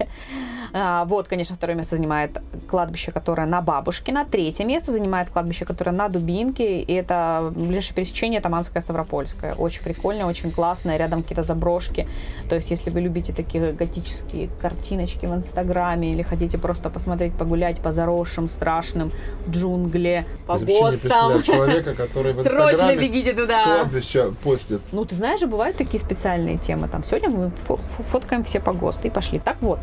А, 0.73 1.05
вот, 1.05 1.27
конечно, 1.27 1.55
второе 1.55 1.75
место 1.75 1.95
занимает 1.95 2.37
кладбище, 2.69 3.11
которое 3.11 3.47
на 3.47 3.61
Бабушкина. 3.61 4.25
Третье 4.29 4.63
место 4.63 4.91
занимает 4.91 5.29
кладбище, 5.31 5.65
которое 5.65 5.91
на 5.91 6.07
Дубинке. 6.07 6.81
И 6.81 6.93
это 6.93 7.51
ближайшее 7.55 7.95
пересечение 7.95 8.41
Таманское, 8.41 8.81
Ставропольское. 8.81 9.55
Очень 9.71 9.83
прикольно, 9.83 10.27
очень 10.27 10.51
классно. 10.51 10.97
Рядом 10.97 11.21
какие-то 11.21 11.43
заброшки. 11.43 12.05
То 12.49 12.55
есть, 12.55 12.71
если 12.71 12.89
вы 12.89 12.99
любите 12.99 13.31
такие 13.31 13.71
готические 13.71 14.49
картиночки 14.61 15.25
в 15.25 15.33
Инстаграме 15.33 16.11
или 16.11 16.23
хотите 16.23 16.57
просто 16.57 16.89
посмотреть, 16.89 17.33
погулять 17.33 17.77
по 17.77 17.91
заросшим, 17.93 18.49
страшным 18.49 19.11
джунгле, 19.49 20.25
по 20.45 20.57
ГОСТам, 20.57 21.41
человека, 21.43 21.93
который 21.93 22.33
в 22.33 22.41
срочно 22.43 22.95
бегите 22.97 23.31
туда. 23.33 23.63
кладбища 23.63 24.31
постит. 24.43 24.81
Ну, 24.91 25.05
ты 25.05 25.15
знаешь 25.15 25.39
же, 25.39 25.47
бывают 25.47 25.77
такие 25.77 25.99
специальные 25.99 26.57
темы. 26.57 26.89
Там 26.89 27.05
сегодня 27.05 27.29
мы 27.29 27.45
фо- 27.67 27.79
фо- 27.79 28.03
фоткаем 28.03 28.43
все 28.43 28.59
по 28.59 28.73
ГОСТу 28.73 29.07
и 29.07 29.09
пошли. 29.09 29.39
Так 29.39 29.57
вот, 29.61 29.79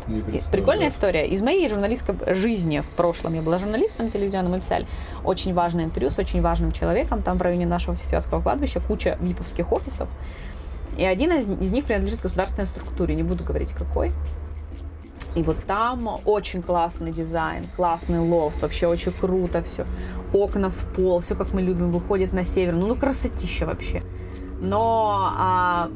прикольная 0.51 0.89
история. 0.89 1.25
Из 1.27 1.41
моей 1.41 1.67
журналистской 1.67 2.15
жизни 2.35 2.81
в 2.81 2.89
прошлом, 2.95 3.33
я 3.33 3.41
была 3.41 3.57
журналистом 3.57 4.11
телевизионным, 4.11 4.51
мы 4.51 4.59
писали 4.59 4.85
очень 5.23 5.53
важное 5.55 5.85
интервью 5.85 6.11
с 6.11 6.19
очень 6.19 6.41
важным 6.41 6.71
человеком. 6.71 7.23
Там 7.23 7.37
в 7.39 7.41
районе 7.41 7.65
нашего 7.65 7.95
Всесвятского 7.95 8.41
кладбища 8.41 8.79
куча 8.79 9.17
виповских 9.19 9.71
офисов. 9.79 10.09
И 10.97 11.05
один 11.05 11.31
из, 11.31 11.45
из 11.61 11.71
них 11.71 11.85
принадлежит 11.85 12.21
государственной 12.21 12.65
структуре. 12.65 13.15
Не 13.15 13.23
буду 13.23 13.43
говорить, 13.43 13.71
какой. 13.71 14.11
И 15.35 15.43
вот 15.43 15.57
там 15.65 16.19
очень 16.25 16.61
классный 16.61 17.11
дизайн, 17.11 17.67
классный 17.75 18.19
лофт, 18.19 18.61
вообще 18.61 18.87
очень 18.87 19.11
круто 19.11 19.61
все. 19.61 19.85
Окна 20.33 20.69
в 20.69 20.95
пол, 20.95 21.19
все 21.19 21.35
как 21.35 21.53
мы 21.53 21.61
любим, 21.61 21.91
выходит 21.91 22.33
на 22.33 22.43
север. 22.43 22.73
Ну, 22.73 22.87
ну 22.87 22.95
красотища 22.95 23.65
вообще. 23.65 24.01
Но 24.61 25.31
а, 25.37 25.89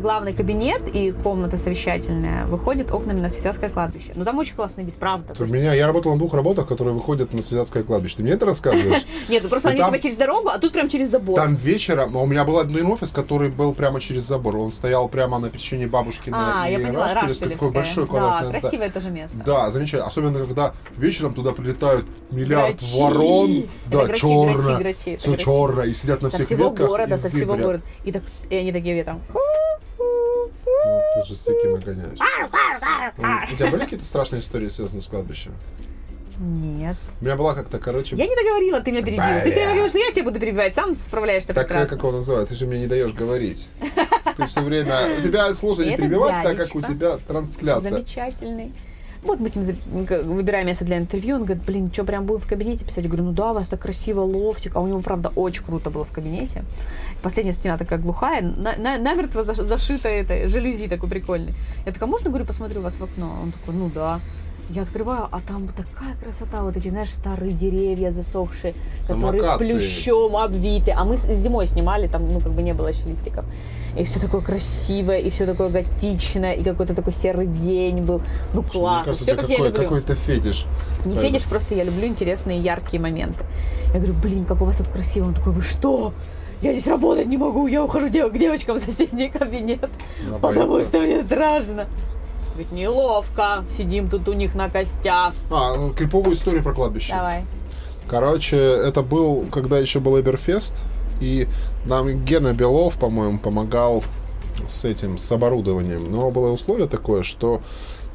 главный 0.00 0.32
кабинет 0.32 0.82
и 0.92 1.12
комната 1.12 1.56
совещательная 1.56 2.46
выходит 2.46 2.92
окнами 2.92 3.20
на 3.20 3.28
Всесвятское 3.28 3.70
кладбище. 3.70 4.12
Ну, 4.14 4.24
там 4.24 4.38
очень 4.38 4.54
классный 4.54 4.84
вид, 4.84 4.94
правда. 4.94 5.34
У 5.38 5.44
меня, 5.44 5.72
я 5.74 5.86
работал 5.86 6.12
на 6.12 6.18
двух 6.18 6.34
работах, 6.34 6.66
которые 6.66 6.94
выходят 6.94 7.32
на 7.32 7.42
Святское 7.42 7.82
кладбище. 7.82 8.16
Ты 8.16 8.22
мне 8.22 8.32
это 8.32 8.46
рассказываешь? 8.46 9.02
Нет, 9.28 9.42
ну 9.42 9.48
просто 9.48 9.68
И 9.68 9.72
они 9.72 9.80
там- 9.80 9.92
типа 9.92 10.02
через 10.02 10.16
дорогу, 10.16 10.48
а 10.48 10.58
тут 10.58 10.72
прям 10.72 10.88
через 10.88 11.10
забор. 11.10 11.36
Там 11.36 11.54
вечером, 11.54 12.16
а 12.16 12.20
у 12.20 12.26
меня 12.26 12.44
был 12.44 12.58
один 12.58 12.86
офис, 12.86 13.12
который 13.12 13.50
был 13.50 13.74
прямо 13.74 14.00
через 14.00 14.22
забор. 14.24 14.56
Он 14.56 14.72
стоял 14.72 15.08
прямо 15.08 15.38
на 15.38 15.50
пересечении 15.50 15.86
Бабушкина 15.86 16.62
а, 16.64 16.68
и 16.68 16.76
Распилевской. 16.76 17.48
Такое 17.50 17.72
Рашпилевская. 17.72 18.06
большое 18.06 18.06
Да, 18.06 18.60
красивое 18.60 18.90
тоже 18.90 19.10
место. 19.10 19.36
Да, 19.44 19.70
замечательно. 19.70 20.06
Особенно, 20.06 20.38
когда 20.38 20.72
вечером 20.96 21.34
туда 21.34 21.52
прилетают 21.52 22.04
миллиард 22.34 22.80
Грачи. 22.80 22.98
ворон. 22.98 23.50
Это 23.58 23.68
Да, 23.98 24.04
грачи, 24.06 24.20
черно. 24.20 24.54
грачи, 24.54 24.82
грачи, 24.82 25.16
Все 25.16 25.28
грачи. 25.30 25.44
черно. 25.44 25.82
И 25.84 25.92
сидят 25.94 26.22
на 26.22 26.30
Со 26.30 26.36
всех 26.36 26.46
всего 26.48 26.68
ветках. 26.70 26.88
города, 26.88 27.14
и 27.14 27.18
со 27.18 27.28
всего 27.28 27.54
города. 27.56 27.82
И, 28.04 28.12
так, 28.12 28.22
и 28.50 28.56
они 28.56 28.72
такие 28.72 28.94
ветром. 28.94 29.22
Ну, 29.96 31.00
ты 31.14 31.28
же 31.28 31.34
всякие 31.34 31.72
нагоняешь. 31.76 32.18
Ну, 33.18 33.38
У 33.52 33.56
тебя 33.56 33.70
были 33.70 33.80
какие-то 33.82 34.04
страшные 34.04 34.40
истории, 34.40 34.68
связанные 34.68 35.02
с 35.02 35.06
кладбищем? 35.06 35.52
Нет. 36.38 36.96
У 37.20 37.24
меня 37.24 37.36
была 37.36 37.54
как-то, 37.54 37.78
короче... 37.78 38.16
Я 38.16 38.26
не 38.26 38.34
договорила, 38.34 38.80
ты 38.80 38.90
меня 38.90 39.02
перебила. 39.04 39.40
Ты 39.44 39.50
все 39.52 39.60
время 39.60 39.66
Бля. 39.66 39.74
говоришь, 39.74 39.90
что 39.90 39.98
я 40.00 40.10
тебя 40.12 40.24
буду 40.24 40.40
перебивать, 40.40 40.74
сам 40.74 40.94
справляешься 40.96 41.54
Так, 41.54 41.68
прекрасно. 41.68 41.96
как 41.96 41.98
его 42.04 42.10
называют? 42.12 42.48
Ты 42.48 42.56
же 42.56 42.66
мне 42.66 42.80
не 42.80 42.86
даешь 42.88 43.12
говорить. 43.12 43.68
Ты 44.36 44.46
все 44.46 44.60
время... 44.60 45.16
У 45.18 45.22
тебя 45.22 45.54
сложно 45.54 45.84
не 45.84 45.96
перебивать, 45.96 46.42
так 46.42 46.56
как 46.56 46.74
у 46.74 46.82
тебя 46.82 47.18
трансляция. 47.26 47.92
Замечательный. 47.92 48.72
Вот 49.24 49.40
мы 49.40 49.48
с 49.48 49.56
ним 49.56 49.64
выбираем 50.34 50.66
место 50.66 50.84
для 50.84 50.98
интервью. 50.98 51.36
Он 51.36 51.44
говорит, 51.44 51.64
блин, 51.64 51.90
что, 51.92 52.04
прям 52.04 52.26
будем 52.26 52.40
в 52.42 52.46
кабинете 52.46 52.84
писать? 52.84 53.04
Я 53.04 53.10
говорю, 53.10 53.24
ну 53.24 53.32
да, 53.32 53.50
у 53.50 53.54
вас 53.54 53.68
так 53.68 53.80
красиво, 53.80 54.20
лофтик. 54.20 54.76
А 54.76 54.80
у 54.80 54.86
него, 54.86 55.00
правда, 55.00 55.30
очень 55.34 55.64
круто 55.64 55.90
было 55.90 56.04
в 56.04 56.10
кабинете. 56.12 56.62
Последняя 57.22 57.54
стена 57.54 57.78
такая 57.78 57.98
глухая, 57.98 58.42
на- 58.42 58.76
на- 58.76 58.98
намертво 58.98 59.40
заш- 59.40 59.64
зашита 59.64 60.08
это, 60.10 60.46
жалюзи 60.48 60.88
такой 60.88 61.08
прикольный. 61.08 61.54
Я 61.86 61.92
такая, 61.92 62.08
можно, 62.08 62.28
говорю, 62.28 62.44
посмотрю 62.44 62.82
вас 62.82 62.96
в 62.96 63.02
окно? 63.02 63.38
Он 63.42 63.52
такой, 63.52 63.74
ну 63.74 63.90
да. 63.94 64.20
Я 64.70 64.82
открываю, 64.82 65.28
а 65.30 65.40
там 65.46 65.68
такая 65.68 66.16
красота, 66.22 66.62
вот 66.62 66.76
эти, 66.76 66.88
знаешь, 66.88 67.10
старые 67.10 67.52
деревья 67.52 68.10
засохшие, 68.10 68.74
Там 69.06 69.20
которые 69.20 69.42
акации. 69.44 69.72
плющом 69.74 70.36
обвиты. 70.36 70.90
А 70.92 71.04
мы 71.04 71.16
зимой 71.18 71.66
снимали, 71.66 72.06
там, 72.08 72.32
ну, 72.32 72.40
как 72.40 72.52
бы 72.52 72.62
не 72.62 72.72
было 72.72 72.88
еще 72.88 73.04
листиков. 73.06 73.44
И 73.98 74.04
все 74.04 74.20
такое 74.20 74.40
красивое, 74.40 75.18
и 75.18 75.28
все 75.30 75.44
такое 75.46 75.68
готичное, 75.68 76.52
и 76.54 76.64
какой-то 76.64 76.94
такой 76.94 77.12
серый 77.12 77.46
день 77.46 78.00
был. 78.02 78.22
Ну, 78.54 78.62
классно. 78.62 79.04
кажется, 79.12 79.22
Все, 79.24 79.34
как 79.36 79.48
я 79.50 79.56
какой- 79.56 79.68
люблю. 79.70 79.82
какой-то 79.84 80.14
фетиш. 80.14 80.66
Не 81.04 81.16
федиш, 81.16 81.44
просто 81.44 81.74
я 81.74 81.84
люблю 81.84 82.06
интересные, 82.06 82.58
яркие 82.58 83.00
моменты. 83.02 83.44
Я 83.92 84.00
говорю, 84.00 84.14
блин, 84.14 84.44
как 84.46 84.62
у 84.62 84.64
вас 84.64 84.78
тут 84.78 84.88
красиво. 84.88 85.26
Он 85.26 85.34
такой, 85.34 85.52
вы 85.52 85.62
что? 85.62 86.14
Я 86.62 86.72
здесь 86.72 86.86
работать 86.86 87.26
не 87.26 87.36
могу, 87.36 87.66
я 87.66 87.84
ухожу 87.84 88.08
дев- 88.08 88.32
к 88.32 88.38
девочкам 88.38 88.78
в 88.78 88.80
соседний 88.80 89.28
кабинет, 89.28 89.90
Она 90.26 90.38
потому 90.38 90.68
боится. 90.72 90.88
что 90.90 91.00
мне 91.00 91.20
страшно. 91.22 91.86
Ведь 92.56 92.72
неловко, 92.72 93.64
сидим 93.76 94.08
тут 94.08 94.28
у 94.28 94.32
них 94.32 94.54
на 94.54 94.68
костях. 94.68 95.34
А, 95.50 95.76
ну, 95.76 95.92
криповую 95.92 96.34
историю 96.34 96.62
про 96.62 96.72
кладбище. 96.72 97.12
Давай. 97.12 97.44
Короче, 98.08 98.56
это 98.56 99.02
был, 99.02 99.46
когда 99.50 99.78
еще 99.78 99.98
был 99.98 100.20
Эберфест, 100.20 100.82
и 101.20 101.48
нам 101.86 102.24
Гена 102.24 102.52
Белов, 102.52 102.96
по-моему, 102.96 103.38
помогал 103.38 104.04
с 104.68 104.84
этим, 104.84 105.18
с 105.18 105.30
оборудованием. 105.32 106.10
Но 106.10 106.30
было 106.30 106.50
условие 106.50 106.86
такое, 106.86 107.22
что 107.22 107.60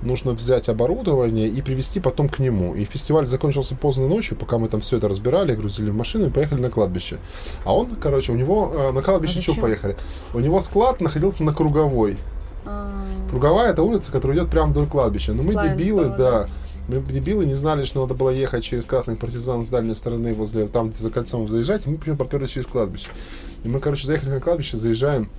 нужно 0.02 0.32
взять 0.32 0.70
оборудование 0.70 1.48
и 1.48 1.62
привезти 1.62 2.00
потом 2.00 2.30
к 2.30 2.40
нему. 2.40 2.74
И 2.76 2.86
фестиваль 2.86 3.28
закончился 3.28 3.76
поздно 3.76 4.08
ночью, 4.08 4.38
пока 4.38 4.58
мы 4.58 4.68
там 4.68 4.80
все 4.80 4.98
это 4.98 5.10
разбирали, 5.10 5.56
грузили 5.56 5.90
в 5.90 5.96
машину 5.96 6.28
и 6.28 6.30
поехали 6.30 6.62
на 6.62 6.70
кладбище. 6.70 7.18
А 7.66 7.76
он, 7.76 7.96
короче, 7.96 8.32
у 8.32 8.36
него 8.36 8.72
э, 8.74 8.92
на 8.92 9.02
кладбище 9.02 9.40
А 9.40 9.42
что 9.42 9.56
поехали? 9.56 9.98
У 10.34 10.40
него 10.40 10.62
склад 10.62 11.02
находился 11.02 11.44
на 11.44 11.54
Круговой. 11.54 12.18
А, 12.70 12.92
Круговая 13.30 13.72
это 13.72 13.82
улица, 13.82 14.12
которая 14.12 14.38
идет 14.38 14.50
прямо 14.50 14.72
вдоль 14.72 14.88
кладбища. 14.88 15.34
Но 15.34 15.44
мы 15.44 15.54
Славянского, 15.54 15.78
дебилы, 15.78 16.06
да. 16.10 16.18
да. 16.18 16.50
Мы 16.88 17.02
дебилы 17.02 17.46
не 17.46 17.56
знали, 17.56 17.84
что 17.84 18.02
надо 18.02 18.14
было 18.14 18.30
ехать 18.30 18.64
через 18.64 18.86
красных 18.86 19.20
партизан 19.20 19.64
с 19.64 19.70
дальней 19.70 19.96
стороны, 19.96 20.34
возле 20.34 20.68
там, 20.68 20.90
где 20.90 21.00
за 21.00 21.10
кольцом 21.10 21.48
заезжать, 21.48 21.86
и 21.86 21.90
мы 21.90 21.98
прям 21.98 22.18
поперлись 22.18 22.52
через 22.52 22.68
кладбище. 22.68 23.08
И 23.64 23.70
мы, 23.70 23.80
короче, 23.80 24.06
заехали 24.06 24.30
на 24.30 24.40
кладбище, 24.40 24.78
заезжаем 24.78 25.30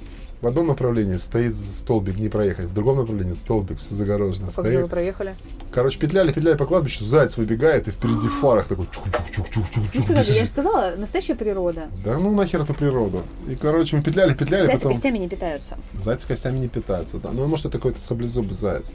в 0.40 0.46
одном 0.46 0.68
направлении 0.68 1.18
стоит 1.18 1.54
столбик, 1.54 2.16
не 2.16 2.28
проехать, 2.28 2.66
в 2.66 2.74
другом 2.74 2.98
направлении 2.98 3.34
столбик, 3.34 3.78
все 3.78 3.94
загорожено. 3.94 4.46
Как 4.46 4.64
же 4.64 4.70
вы 4.70 4.76
Стоит. 4.78 4.90
проехали? 4.90 5.34
Короче, 5.70 5.98
петляли, 5.98 6.32
петляли 6.32 6.56
по 6.56 6.66
кладбищу, 6.66 7.04
заяц 7.04 7.36
выбегает 7.36 7.88
и 7.88 7.90
впереди 7.90 8.28
в 8.28 8.40
фарах 8.40 8.66
такой 8.66 8.86
чук-чук-чук-чук-чук. 8.86 10.04
Ну, 10.08 10.14
я 10.14 10.22
же 10.24 10.46
сказала, 10.46 10.94
настоящая 10.96 11.34
природа. 11.34 11.88
Да 12.04 12.18
ну 12.18 12.30
нахер 12.34 12.62
эту 12.62 12.74
природу. 12.74 13.22
И, 13.48 13.54
короче, 13.54 13.96
мы 13.96 14.02
петляли, 14.02 14.34
петляли, 14.34 14.66
Зайцы 14.66 14.82
потом... 14.82 14.94
костями 14.94 15.18
не 15.18 15.28
питаются. 15.28 15.78
Зайцы 15.92 16.26
костями 16.26 16.58
не 16.58 16.68
питаются, 16.68 17.18
да. 17.18 17.30
Ну, 17.32 17.46
может, 17.46 17.66
это 17.66 17.78
какой-то 17.78 18.00
саблезубый 18.00 18.54
заяц. 18.54 18.92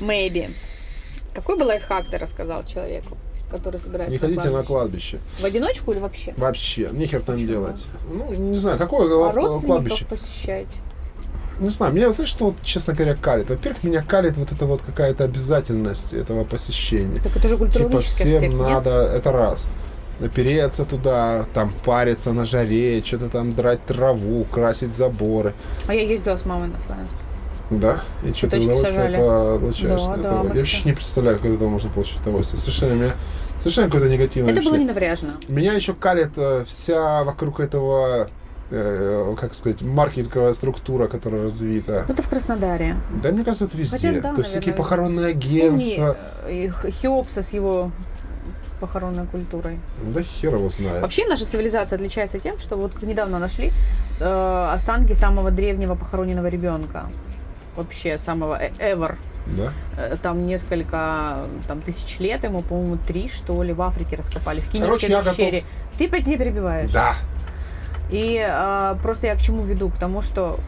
Maybe. 0.00 0.54
Какой 1.34 1.58
бы 1.58 1.64
лайфхак 1.64 2.08
ты 2.10 2.16
рассказал 2.16 2.64
человеку, 2.64 3.18
который 3.50 3.80
собирается 3.80 4.12
Не 4.12 4.18
ходите 4.18 4.50
на 4.50 4.62
кладбище? 4.62 5.18
В 5.38 5.44
одиночку 5.44 5.92
или 5.92 5.98
вообще? 5.98 6.34
Вообще, 6.36 6.88
нехер 6.92 7.20
там 7.22 7.36
Почему? 7.36 7.50
делать. 7.52 7.86
Ну, 8.08 8.32
не 8.32 8.56
знаю, 8.56 8.78
какое 8.78 9.06
А 9.28 9.60
кладбище. 9.60 10.04
посещать? 10.04 10.66
Не 11.58 11.70
знаю, 11.70 11.94
меня, 11.94 12.12
знаешь, 12.12 12.28
что, 12.28 12.46
вот, 12.46 12.56
честно 12.62 12.92
говоря, 12.92 13.14
калит? 13.14 13.48
Во-первых, 13.48 13.82
меня 13.82 14.02
калит 14.02 14.36
вот 14.36 14.52
эта 14.52 14.66
вот 14.66 14.82
какая-то 14.82 15.24
обязательность 15.24 16.12
этого 16.12 16.44
посещения. 16.44 17.18
Так 17.20 17.34
это 17.36 17.48
же 17.48 17.56
Типа 17.56 18.00
всем 18.02 18.36
аспект, 18.36 18.52
нет? 18.54 18.60
надо, 18.60 18.90
это 18.90 19.32
раз, 19.32 19.68
переться 20.34 20.84
туда, 20.84 21.46
там 21.54 21.72
париться 21.84 22.32
на 22.32 22.44
жаре, 22.44 23.02
что-то 23.02 23.30
там 23.30 23.54
драть 23.54 23.84
траву, 23.86 24.44
красить 24.44 24.90
заборы. 24.92 25.54
А 25.86 25.94
я 25.94 26.02
ездила 26.02 26.36
с 26.36 26.44
мамой 26.44 26.68
на 26.68 26.78
Славянск. 26.84 27.14
Да? 27.70 28.00
И 28.22 28.32
что, 28.32 28.48
ты 28.48 28.60
Цветочки 28.60 28.64
удовольствие 28.64 29.58
получаешь 29.58 30.02
Да, 30.02 30.16
да, 30.16 30.28
Я 30.28 30.42
вообще 30.60 30.82
не 30.88 30.92
представляю, 30.92 31.36
как 31.38 31.46
от 31.46 31.56
этого 31.56 31.68
можно 31.68 31.90
получить 31.90 32.20
удовольствие. 32.20 32.60
Совершенно 32.60 32.92
меня, 32.94 33.12
совершенно 33.58 33.88
какое-то 33.88 34.08
негативное 34.08 34.52
Это 34.52 34.60
было 34.62 34.70
ощущение. 34.76 34.80
не 34.80 34.92
напряжно. 34.92 35.34
Меня 35.48 35.72
еще 35.72 35.92
калит 35.94 36.30
э, 36.36 36.64
вся 36.64 37.24
вокруг 37.24 37.58
этого, 37.58 38.28
э, 38.70 39.34
как 39.40 39.54
сказать, 39.54 39.82
маркетинговая 39.82 40.52
структура, 40.52 41.08
которая 41.08 41.42
развита. 41.44 42.04
Это 42.08 42.22
в 42.22 42.28
Краснодаре. 42.28 42.96
Да, 43.22 43.32
мне 43.32 43.42
кажется, 43.42 43.64
это 43.64 43.76
везде. 43.76 43.96
Хотя, 43.96 44.20
да, 44.20 44.34
То 44.34 44.40
есть 44.42 44.50
всякие 44.50 44.72
наверное. 44.72 44.76
похоронные 44.76 45.26
агентства. 45.26 46.16
э, 46.46 46.52
и 46.54 46.68
Х- 46.68 46.90
Хеопса 46.90 47.42
с 47.42 47.52
его 47.52 47.90
похоронной 48.80 49.26
культурой. 49.26 49.80
Да 50.04 50.20
хер 50.22 50.54
его 50.54 50.68
знает. 50.68 51.00
Вообще 51.02 51.26
наша 51.26 51.46
цивилизация 51.46 51.96
отличается 51.96 52.38
тем, 52.38 52.58
что 52.58 52.76
вот 52.76 53.02
недавно 53.02 53.38
нашли 53.38 53.72
э, 54.20 54.70
останки 54.72 55.14
самого 55.14 55.50
древнего 55.50 55.94
похороненного 55.94 56.46
ребенка. 56.48 57.08
Вообще 57.76 58.18
самого 58.18 58.58
э- 58.60 58.72
ever. 58.78 59.16
Да? 59.46 59.72
Э, 59.96 60.16
Там 60.22 60.46
несколько 60.46 61.46
там, 61.68 61.80
тысяч 61.82 62.18
лет 62.18 62.42
ему, 62.44 62.62
по-моему, 62.62 62.98
три, 63.06 63.28
что 63.28 63.62
ли, 63.62 63.72
в 63.72 63.82
Африке 63.82 64.16
раскопали, 64.16 64.60
в 64.60 64.70
Короче, 64.72 65.06
Киневской 65.06 65.10
я 65.10 65.18
готов- 65.18 65.36
пещере. 65.36 65.64
Ты 65.98 66.06
опять 66.06 66.26
не 66.26 66.36
перебиваешь. 66.36 66.90
Да. 66.90 67.14
И 68.10 68.44
э, 68.44 68.96
просто 69.02 69.26
я 69.28 69.34
к 69.36 69.40
чему 69.40 69.62
веду? 69.62 69.88
К 69.90 69.96
тому, 69.96 70.22
что 70.22 70.58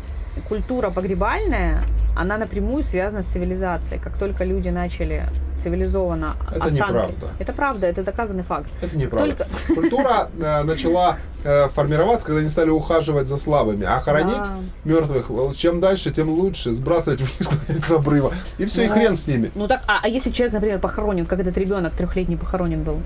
культура 0.49 0.91
погребальная, 0.91 1.83
она 2.17 2.37
напрямую 2.39 2.83
связана 2.85 3.23
с 3.23 3.27
цивилизацией. 3.27 4.01
Как 4.01 4.17
только 4.19 4.45
люди 4.45 4.69
начали 4.71 5.25
цивилизованно 5.63 6.37
Это 6.51 6.67
останки- 6.67 6.73
неправда. 6.75 7.27
Это 7.39 7.53
правда, 7.53 7.87
это 7.87 8.03
доказанный 8.05 8.43
факт. 8.45 8.69
Это 8.81 8.97
неправда. 8.97 9.35
Только- 9.35 9.75
Культура 9.75 10.29
э, 10.41 10.63
начала 10.63 11.17
э, 11.45 11.69
формироваться, 11.69 12.27
когда 12.27 12.41
они 12.41 12.49
стали 12.49 12.71
ухаживать 12.71 13.27
за 13.27 13.39
слабыми, 13.39 13.85
а 13.85 14.01
хоронить 14.01 14.37
Да. 14.37 14.57
мертвых, 14.85 15.31
чем 15.57 15.81
дальше, 15.81 16.11
тем 16.13 16.29
лучше, 16.29 16.73
сбрасывать 16.73 17.21
вниз 17.21 17.51
с 17.85 17.91
обрыва. 17.93 18.33
И 18.59 18.67
все, 18.67 18.85
и 18.85 18.89
Ну. 18.89 18.95
хрен 18.95 19.17
с 19.17 19.27
ними. 19.27 19.51
Ну 19.55 19.67
так, 19.69 19.83
а, 19.89 20.01
а 20.03 20.09
если 20.09 20.31
человек, 20.31 20.55
например, 20.55 20.79
похоронен, 20.79 21.27
как 21.27 21.41
этот 21.41 21.57
ребенок 21.59 21.93
трехлетний 21.95 22.37
похоронен 22.37 22.83
был? 22.85 22.99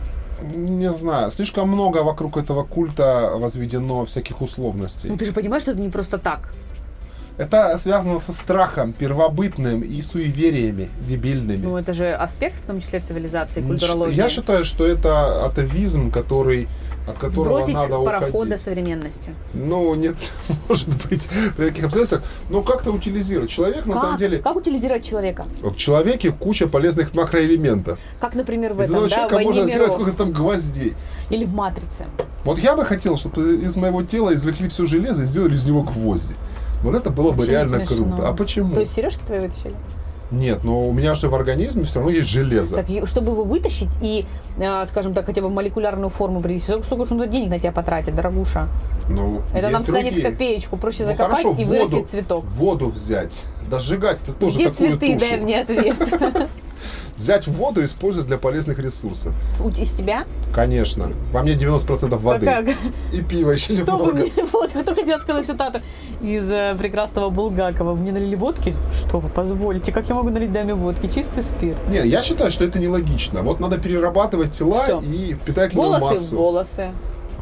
Не 0.55 0.93
знаю, 0.93 1.31
слишком 1.31 1.69
много 1.69 1.99
вокруг 2.03 2.37
этого 2.37 2.65
культа 2.65 3.31
возведено 3.37 4.05
всяких 4.07 4.43
условностей. 4.43 5.09
Ну 5.09 5.17
ты 5.17 5.25
же 5.25 5.33
понимаешь, 5.33 5.63
что 5.63 5.71
это 5.73 5.81
не 5.81 5.89
просто 5.89 6.19
так. 6.19 6.53
Это 7.39 7.77
связано 7.79 8.19
со 8.19 8.33
страхом 8.33 8.93
первобытным 8.93 9.81
и 9.83 10.03
суевериями 10.03 10.89
дебильными. 11.09 11.65
Ну 11.65 11.77
это 11.77 11.93
же 11.93 12.13
аспект, 12.13 12.57
в 12.57 12.67
том 12.67 12.81
числе 12.81 13.01
цивилизации, 13.01 13.63
культурологии. 13.63 14.15
Я 14.15 14.29
считаю, 14.29 14.65
что 14.65 14.87
это 14.87 15.47
атовизм, 15.47 16.11
который 16.11 16.69
от 17.07 17.19
которого 17.19 17.63
Сбросить 17.63 17.75
надо 17.75 17.99
парохода 18.05 18.37
уходить. 18.45 18.61
современности. 18.61 19.35
Ну, 19.55 19.93
нет, 19.97 20.15
может 20.69 20.87
быть, 21.09 21.29
при 21.57 21.67
таких 21.67 21.85
обстоятельствах. 21.87 22.23
Но 22.49 22.63
как-то 22.63 22.93
утилизировать. 22.93 23.51
Человек, 23.51 23.87
на 23.87 23.95
как? 23.95 24.03
самом 24.03 24.19
деле, 24.19 24.39
Как 24.39 24.55
утилизировать 24.55 25.05
человека? 25.05 25.45
в 25.63 25.75
человеке 25.75 26.31
куча 26.31 26.69
полезных 26.69 27.13
макроэлементов. 27.13 27.99
Как, 28.21 28.37
например, 28.37 28.75
в 28.75 28.83
Из 28.83 28.91
этом, 28.91 29.03
да, 29.03 29.09
человека 29.09 29.35
«Войне 29.35 29.47
можно 29.51 29.63
сделать 29.65 29.81
миров» 29.81 29.95
сколько 29.95 30.13
там 30.17 30.31
гвоздей. 30.31 30.95
или 31.31 31.45
в 31.45 31.53
«Матрице». 31.55 32.07
Вот 32.45 32.61
я 32.61 32.77
бы 32.77 32.85
хотел, 32.85 33.17
чтобы 33.17 33.57
из 33.57 33.75
моего 33.77 34.05
тела 34.05 34.33
извлекли 34.33 34.69
все 34.69 34.87
железо 34.87 35.25
и 35.25 35.27
сделали 35.27 35.57
из 35.57 35.67
него 35.67 35.83
гвозди. 35.83 36.37
Вот 36.83 36.95
это 36.95 37.11
было 37.11 37.33
бы 37.33 37.47
реально 37.47 37.85
круто. 37.85 38.29
А 38.29 38.33
почему? 38.33 38.75
То 38.75 38.81
есть 38.81 38.95
сережки 38.95 39.23
твои 39.25 39.41
вытащили? 39.41 39.75
Нет, 40.31 40.65
но 40.65 40.89
у 40.89 40.93
меня 40.95 41.15
же 41.15 41.29
в 41.29 41.35
организме 41.35 41.85
все 41.85 41.99
равно 41.99 42.11
есть 42.11 42.29
железо. 42.31 42.77
Так, 42.83 43.07
чтобы 43.07 43.33
его 43.33 43.45
вытащить 43.45 43.91
и, 44.01 44.25
э, 44.57 44.85
скажем 44.87 45.13
так, 45.13 45.27
хотя 45.27 45.43
бы 45.43 45.49
в 45.49 45.53
молекулярную 45.53 46.09
форму 46.09 46.41
привести, 46.41 46.73
сколько, 46.83 47.05
же 47.05 47.15
надо 47.15 47.31
денег 47.31 47.51
на 47.51 47.59
тебя 47.59 47.71
потратить, 47.71 48.15
дорогуша? 48.15 48.67
Ну, 49.11 49.43
Это 49.55 49.69
нам 49.69 49.83
станет 49.83 50.13
в 50.13 50.15
другие. 50.15 50.31
копеечку. 50.33 50.77
Проще 50.79 51.05
Ну, 51.05 51.11
закопать 51.13 51.43
хорошо, 51.43 51.61
и 51.61 51.65
воду, 51.67 51.71
вырастет 51.87 52.09
цветок. 52.11 52.45
Воду 52.47 52.89
взять. 52.89 53.45
Да 53.71 53.79
сжигать 53.79 54.19
это 54.23 54.33
тоже 54.33 54.57
Где 54.57 54.71
такую 54.71 54.89
цветы? 54.89 55.07
тушу. 55.15 55.21
Дай 55.21 55.41
мне 55.41 55.61
ответ. 55.61 55.97
Взять 57.23 57.47
воду 57.47 57.81
и 57.81 57.85
использовать 57.85 58.27
для 58.27 58.37
полезных 58.37 58.81
ресурсов. 58.81 59.33
Из 59.79 59.93
тебя? 59.93 60.27
Конечно. 60.53 61.13
Во 61.33 61.43
мне 61.45 61.53
90% 61.53 62.17
воды. 62.19 62.49
А 62.49 62.65
как? 62.65 62.75
И 63.13 63.23
пиво 63.23 63.53
еще 63.53 63.75
Что 63.75 63.97
вы 63.97 64.13
немного. 64.13 64.13
мне... 64.13 64.33
Вот, 64.53 64.75
я 64.75 64.83
только 64.83 65.03
хотела 65.03 65.21
сказать 65.21 65.47
цитату 65.47 65.81
из 66.21 66.51
э, 66.51 66.75
прекрасного 66.77 67.31
Булгакова. 67.31 67.95
Мне 67.95 68.11
налили 68.11 68.35
водки? 68.35 68.75
Что 68.93 69.21
вы, 69.21 69.29
позволите? 69.29 69.93
Как 69.93 70.09
я 70.09 70.17
могу 70.17 70.31
налить 70.31 70.53
даме 70.53 70.75
водки? 70.75 71.07
Чистый 71.07 71.45
спирт. 71.45 71.79
Не, 71.89 72.05
я 72.09 72.23
считаю, 72.23 72.51
что 72.51 72.65
это 72.65 72.81
нелогично. 72.81 73.43
Вот 73.43 73.61
надо 73.61 73.79
перерабатывать 73.79 74.51
тела 74.51 74.83
Всё. 74.83 75.01
и 75.01 75.37
нему 75.75 75.85
Волосы 75.85 76.05
массу. 76.05 76.37
волосы. 76.37 76.91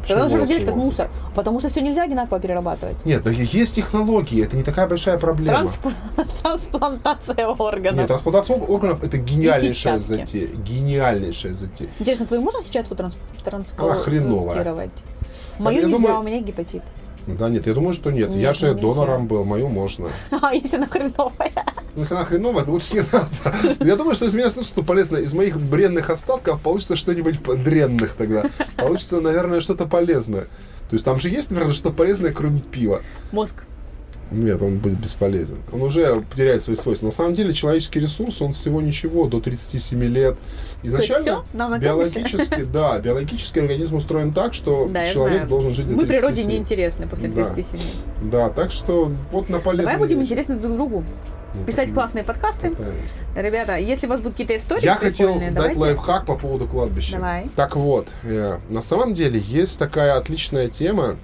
Тогда 0.07 0.23
нужно 0.23 0.39
разделить 0.39 0.65
как 0.65 0.75
мусор. 0.75 1.09
Потому 1.35 1.59
что 1.59 1.69
все 1.69 1.81
нельзя 1.81 2.03
одинаково 2.03 2.39
перерабатывать. 2.39 3.05
Нет, 3.05 3.23
но 3.25 3.31
есть 3.31 3.75
технологии, 3.75 4.43
это 4.43 4.55
не 4.57 4.63
такая 4.63 4.87
большая 4.87 5.17
проблема. 5.17 5.59
Трансп- 5.59 5.93
Трансплантация 6.41 7.47
органов. 7.47 7.99
Нет, 7.99 8.07
трансплантация 8.07 8.57
органов 8.57 9.03
это 9.03 9.17
гениальнейшая 9.17 9.99
затея. 9.99 10.47
Гениальнейшая 10.47 11.53
затея. 11.53 11.89
Интересно, 11.99 12.25
твою 12.25 12.41
можно 12.43 12.61
сетчатку 12.61 12.95
транс- 12.95 13.17
трансплантировать? 13.43 14.91
Мою 15.59 15.79
я 15.81 15.85
нельзя, 15.87 15.97
думаю- 15.97 16.19
у 16.19 16.23
меня 16.23 16.41
гепатит. 16.41 16.81
Да 17.27 17.49
нет, 17.49 17.67
я 17.67 17.73
думаю, 17.75 17.93
что 17.93 18.09
нет. 18.11 18.29
Нет, 18.29 18.39
я 18.39 18.53
же 18.53 18.69
нельзя. 18.69 18.81
донором 18.81 19.27
был, 19.27 19.45
мою 19.45 19.67
можно. 19.69 20.07
А, 20.41 20.53
если 20.55 20.77
она 20.77 20.87
хреновая. 20.87 21.51
Ну, 21.95 22.01
если 22.01 22.15
она 22.15 22.25
хреновая, 22.25 22.63
то 22.63 22.71
лучше 22.71 22.95
не 22.95 23.03
надо. 23.11 23.27
Я 23.83 23.95
думаю, 23.97 24.15
что 24.15 24.25
из 24.25 24.33
меня 24.33 24.49
что 24.49 24.83
полезно. 24.83 25.17
Из 25.17 25.33
моих 25.33 25.59
бренных 25.59 26.09
остатков 26.09 26.61
получится 26.61 26.95
что-нибудь 26.95 27.41
дренных 27.63 28.13
тогда. 28.13 28.49
Получится, 28.77 29.19
наверное, 29.19 29.59
что-то 29.59 29.85
полезное. 29.85 30.43
То 30.89 30.95
есть 30.95 31.03
там 31.05 31.19
же 31.19 31.29
есть, 31.29 31.51
наверное, 31.51 31.73
что-то 31.73 31.93
полезное, 31.95 32.31
кроме 32.31 32.59
пива. 32.61 33.01
Мозг. 33.31 33.63
Нет, 34.31 34.61
он 34.61 34.77
будет 34.77 34.97
бесполезен. 34.97 35.57
Он 35.73 35.81
уже 35.81 36.21
потеряет 36.29 36.61
свои 36.61 36.77
свойства. 36.77 37.07
На 37.07 37.11
самом 37.11 37.35
деле 37.35 37.51
человеческий 37.53 37.99
ресурс, 37.99 38.41
он 38.41 38.53
всего 38.53 38.81
ничего, 38.81 39.27
до 39.27 39.41
37 39.41 40.03
лет. 40.05 40.37
Изначально 40.83 41.43
биологически, 41.53 42.63
да, 42.63 42.97
биологический 42.99 43.59
организм 43.59 43.95
устроен 43.97 44.33
так, 44.33 44.53
что 44.53 44.87
Да, 44.89 45.05
человек 45.05 45.33
знаю. 45.33 45.49
должен 45.49 45.73
жить 45.73 45.87
до 45.87 45.95
Мы 45.95 46.05
37. 46.05 46.19
природе 46.21 46.43
неинтересны 46.45 47.07
после 47.07 47.27
Да. 47.27 47.43
37. 47.43 47.79
Да, 48.31 48.49
так 48.49 48.71
что 48.71 49.11
вот 49.31 49.49
на 49.49 49.59
полезные 49.59 49.93
Давай 49.93 49.99
будем 49.99 50.19
вещи. 50.19 50.27
интересны 50.29 50.55
друг 50.55 50.75
другу. 50.77 51.03
Писать 51.65 51.93
классные 51.93 52.23
подкасты. 52.23 52.69
пытаемся. 52.71 53.19
Ребята, 53.35 53.75
если 53.77 54.07
у 54.07 54.09
вас 54.09 54.19
будут 54.19 54.33
какие-то 54.33 54.55
истории 54.55 54.83
Я 54.85 54.95
хотел 54.95 55.37
дать 55.39 55.53
давайте. 55.53 55.79
лайфхак 55.79 56.25
по 56.25 56.35
поводу 56.35 56.67
кладбища. 56.67 57.17
Давай. 57.17 57.49
Так 57.55 57.75
вот, 57.75 58.07
э, 58.23 58.57
на 58.69 58.81
самом 58.81 59.13
деле 59.13 59.39
есть 59.39 59.77
такая 59.77 60.15
отличная 60.17 60.67
тема. 60.67 61.15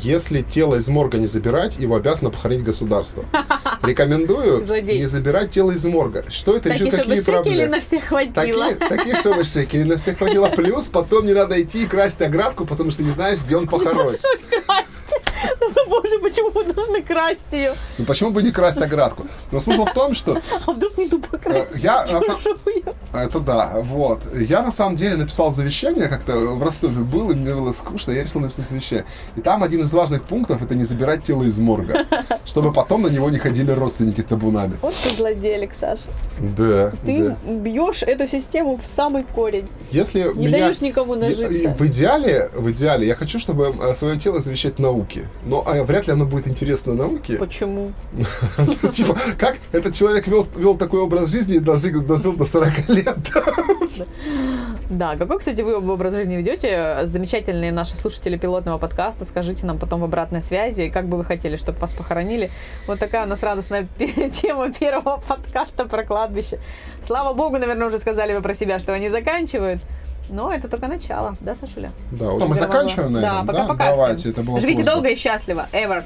Если 0.00 0.42
тело 0.42 0.76
из 0.76 0.88
морга 0.88 1.18
не 1.18 1.26
забирать, 1.26 1.76
его 1.78 1.96
обязано 1.96 2.30
похоронить 2.30 2.64
государство. 2.64 3.24
Рекомендую 3.82 4.64
Злодей. 4.64 4.98
не 4.98 5.06
забирать 5.06 5.50
тело 5.50 5.72
из 5.72 5.84
морга. 5.84 6.24
Что 6.28 6.56
это 6.56 6.70
решит 6.70 6.94
какие 6.94 7.20
проблемы? 7.20 7.76
на 7.76 7.80
всех 7.80 8.04
хватило. 8.04 8.74
Такие, 8.74 8.88
такие, 8.88 9.16
чтобы 9.16 9.44
шекели 9.44 9.82
на 9.82 9.96
всех 9.96 10.18
хватило. 10.18 10.48
Плюс 10.48 10.88
потом 10.88 11.26
не 11.26 11.34
надо 11.34 11.60
идти 11.60 11.82
и 11.82 11.86
красть 11.86 12.22
оградку, 12.22 12.64
потому 12.64 12.90
что 12.90 13.02
не 13.02 13.10
знаешь, 13.10 13.40
где 13.44 13.56
он 13.56 13.66
похоронен. 13.68 14.16
Ну, 15.60 15.88
боже, 15.88 16.20
почему 16.20 16.50
вы 16.50 16.72
должны 16.72 17.02
красть 17.02 17.40
ее? 17.50 17.74
Ну 17.98 18.04
почему 18.04 18.30
бы 18.30 18.44
не 18.44 18.52
красть 18.52 18.80
оградку? 18.80 19.26
Но 19.50 19.58
смысл 19.58 19.84
в 19.86 19.92
том, 19.92 20.14
что 20.14 20.40
А 20.66 20.72
вдруг 20.72 20.96
не 20.96 21.08
тупо 21.08 21.36
красть 21.36 21.76
Э, 21.76 21.78
я 21.80 22.02
на 22.02 22.20
сам-? 22.20 22.38
Это 23.14 23.40
да, 23.40 23.72
вот. 23.82 24.20
Я 24.34 24.62
на 24.62 24.70
самом 24.70 24.96
деле 24.96 25.16
написал 25.16 25.52
завещание, 25.52 26.08
как-то 26.08 26.38
в 26.38 26.62
Ростове 26.62 27.02
был, 27.02 27.30
и 27.30 27.34
мне 27.34 27.54
было 27.54 27.72
скучно, 27.72 28.12
я 28.12 28.22
решил 28.24 28.40
написать 28.40 28.68
завещание. 28.68 29.04
И 29.36 29.40
там 29.40 29.62
один 29.62 29.82
из 29.82 29.92
важных 29.92 30.22
пунктов 30.22 30.62
это 30.62 30.74
не 30.74 30.84
забирать 30.84 31.22
тело 31.24 31.42
из 31.42 31.58
морга, 31.58 32.06
чтобы 32.44 32.72
потом 32.72 33.02
на 33.02 33.08
него 33.08 33.28
не 33.30 33.38
ходили 33.38 33.70
родственники 33.70 34.22
табунами. 34.22 34.74
Вот 34.80 34.94
ты 35.04 35.14
злодей, 35.14 35.56
Алексаша. 35.56 36.02
Да, 36.38 36.92
Ты 37.04 37.28
да. 37.44 37.52
бьешь 37.52 38.02
эту 38.02 38.26
систему 38.26 38.78
в 38.82 38.86
самый 38.86 39.24
корень. 39.24 39.68
Если 39.90 40.22
Не 40.34 40.46
меня- 40.46 40.58
даешь 40.60 40.80
никому 40.80 41.14
нажиться. 41.14 41.74
В 41.78 41.86
идеале, 41.86 42.50
в 42.54 42.70
идеале, 42.70 43.06
я 43.06 43.14
хочу, 43.14 43.38
чтобы 43.38 43.74
свое 43.94 44.18
тело 44.18 44.40
завещать 44.40 44.78
науке. 44.78 45.28
Но 45.44 45.62
а, 45.66 45.82
вряд 45.84 46.06
ли 46.06 46.14
оно 46.14 46.24
будет 46.24 46.48
интересно 46.48 46.94
науке. 46.94 47.36
Почему? 47.36 47.92
Типа, 48.92 49.16
как 49.38 49.56
этот 49.72 49.94
человек 49.94 50.26
вел, 50.26 50.76
такой 50.76 51.00
образ 51.00 51.28
жизни 51.28 51.56
и 51.56 51.58
дожил 51.58 52.00
до 52.00 52.16
40 52.16 52.88
лет. 52.88 53.01
Да, 54.90 55.16
какой, 55.16 55.38
кстати, 55.38 55.62
вы 55.62 55.76
образ 55.76 56.14
жизни 56.14 56.36
ведете? 56.36 57.00
Замечательные 57.04 57.72
наши 57.72 57.96
слушатели 57.96 58.36
пилотного 58.36 58.78
подкаста. 58.78 59.24
Скажите 59.24 59.66
нам 59.66 59.78
потом 59.78 60.00
в 60.00 60.04
обратной 60.04 60.42
связи, 60.42 60.88
как 60.88 61.06
бы 61.06 61.16
вы 61.16 61.24
хотели, 61.24 61.56
чтобы 61.56 61.78
вас 61.78 61.92
похоронили. 61.92 62.50
Вот 62.86 62.98
такая 62.98 63.24
у 63.24 63.28
нас 63.28 63.42
радостная 63.42 63.88
тема 64.32 64.72
первого 64.72 65.22
подкаста 65.26 65.86
про 65.86 66.04
кладбище. 66.04 66.58
Слава 67.04 67.32
богу, 67.32 67.58
наверное, 67.58 67.88
уже 67.88 67.98
сказали 67.98 68.34
вы 68.34 68.42
про 68.42 68.54
себя, 68.54 68.78
что 68.78 68.92
они 68.92 69.08
заканчивают. 69.08 69.80
Но 70.28 70.52
это 70.52 70.68
только 70.68 70.86
начало, 70.86 71.36
да, 71.40 71.54
Сашуля? 71.54 71.92
Да, 72.10 72.30
вот 72.30 72.48
мы 72.48 72.54
заканчиваем, 72.54 73.12
наверное. 73.12 73.42
Да, 73.42 73.52
пока-пока. 73.52 73.90
Давайте, 73.90 74.30
это 74.30 74.42
было 74.42 74.60
Живите 74.60 74.84
долго 74.84 75.08
и 75.08 75.16
счастливо. 75.16 75.66
Ever. 75.72 76.02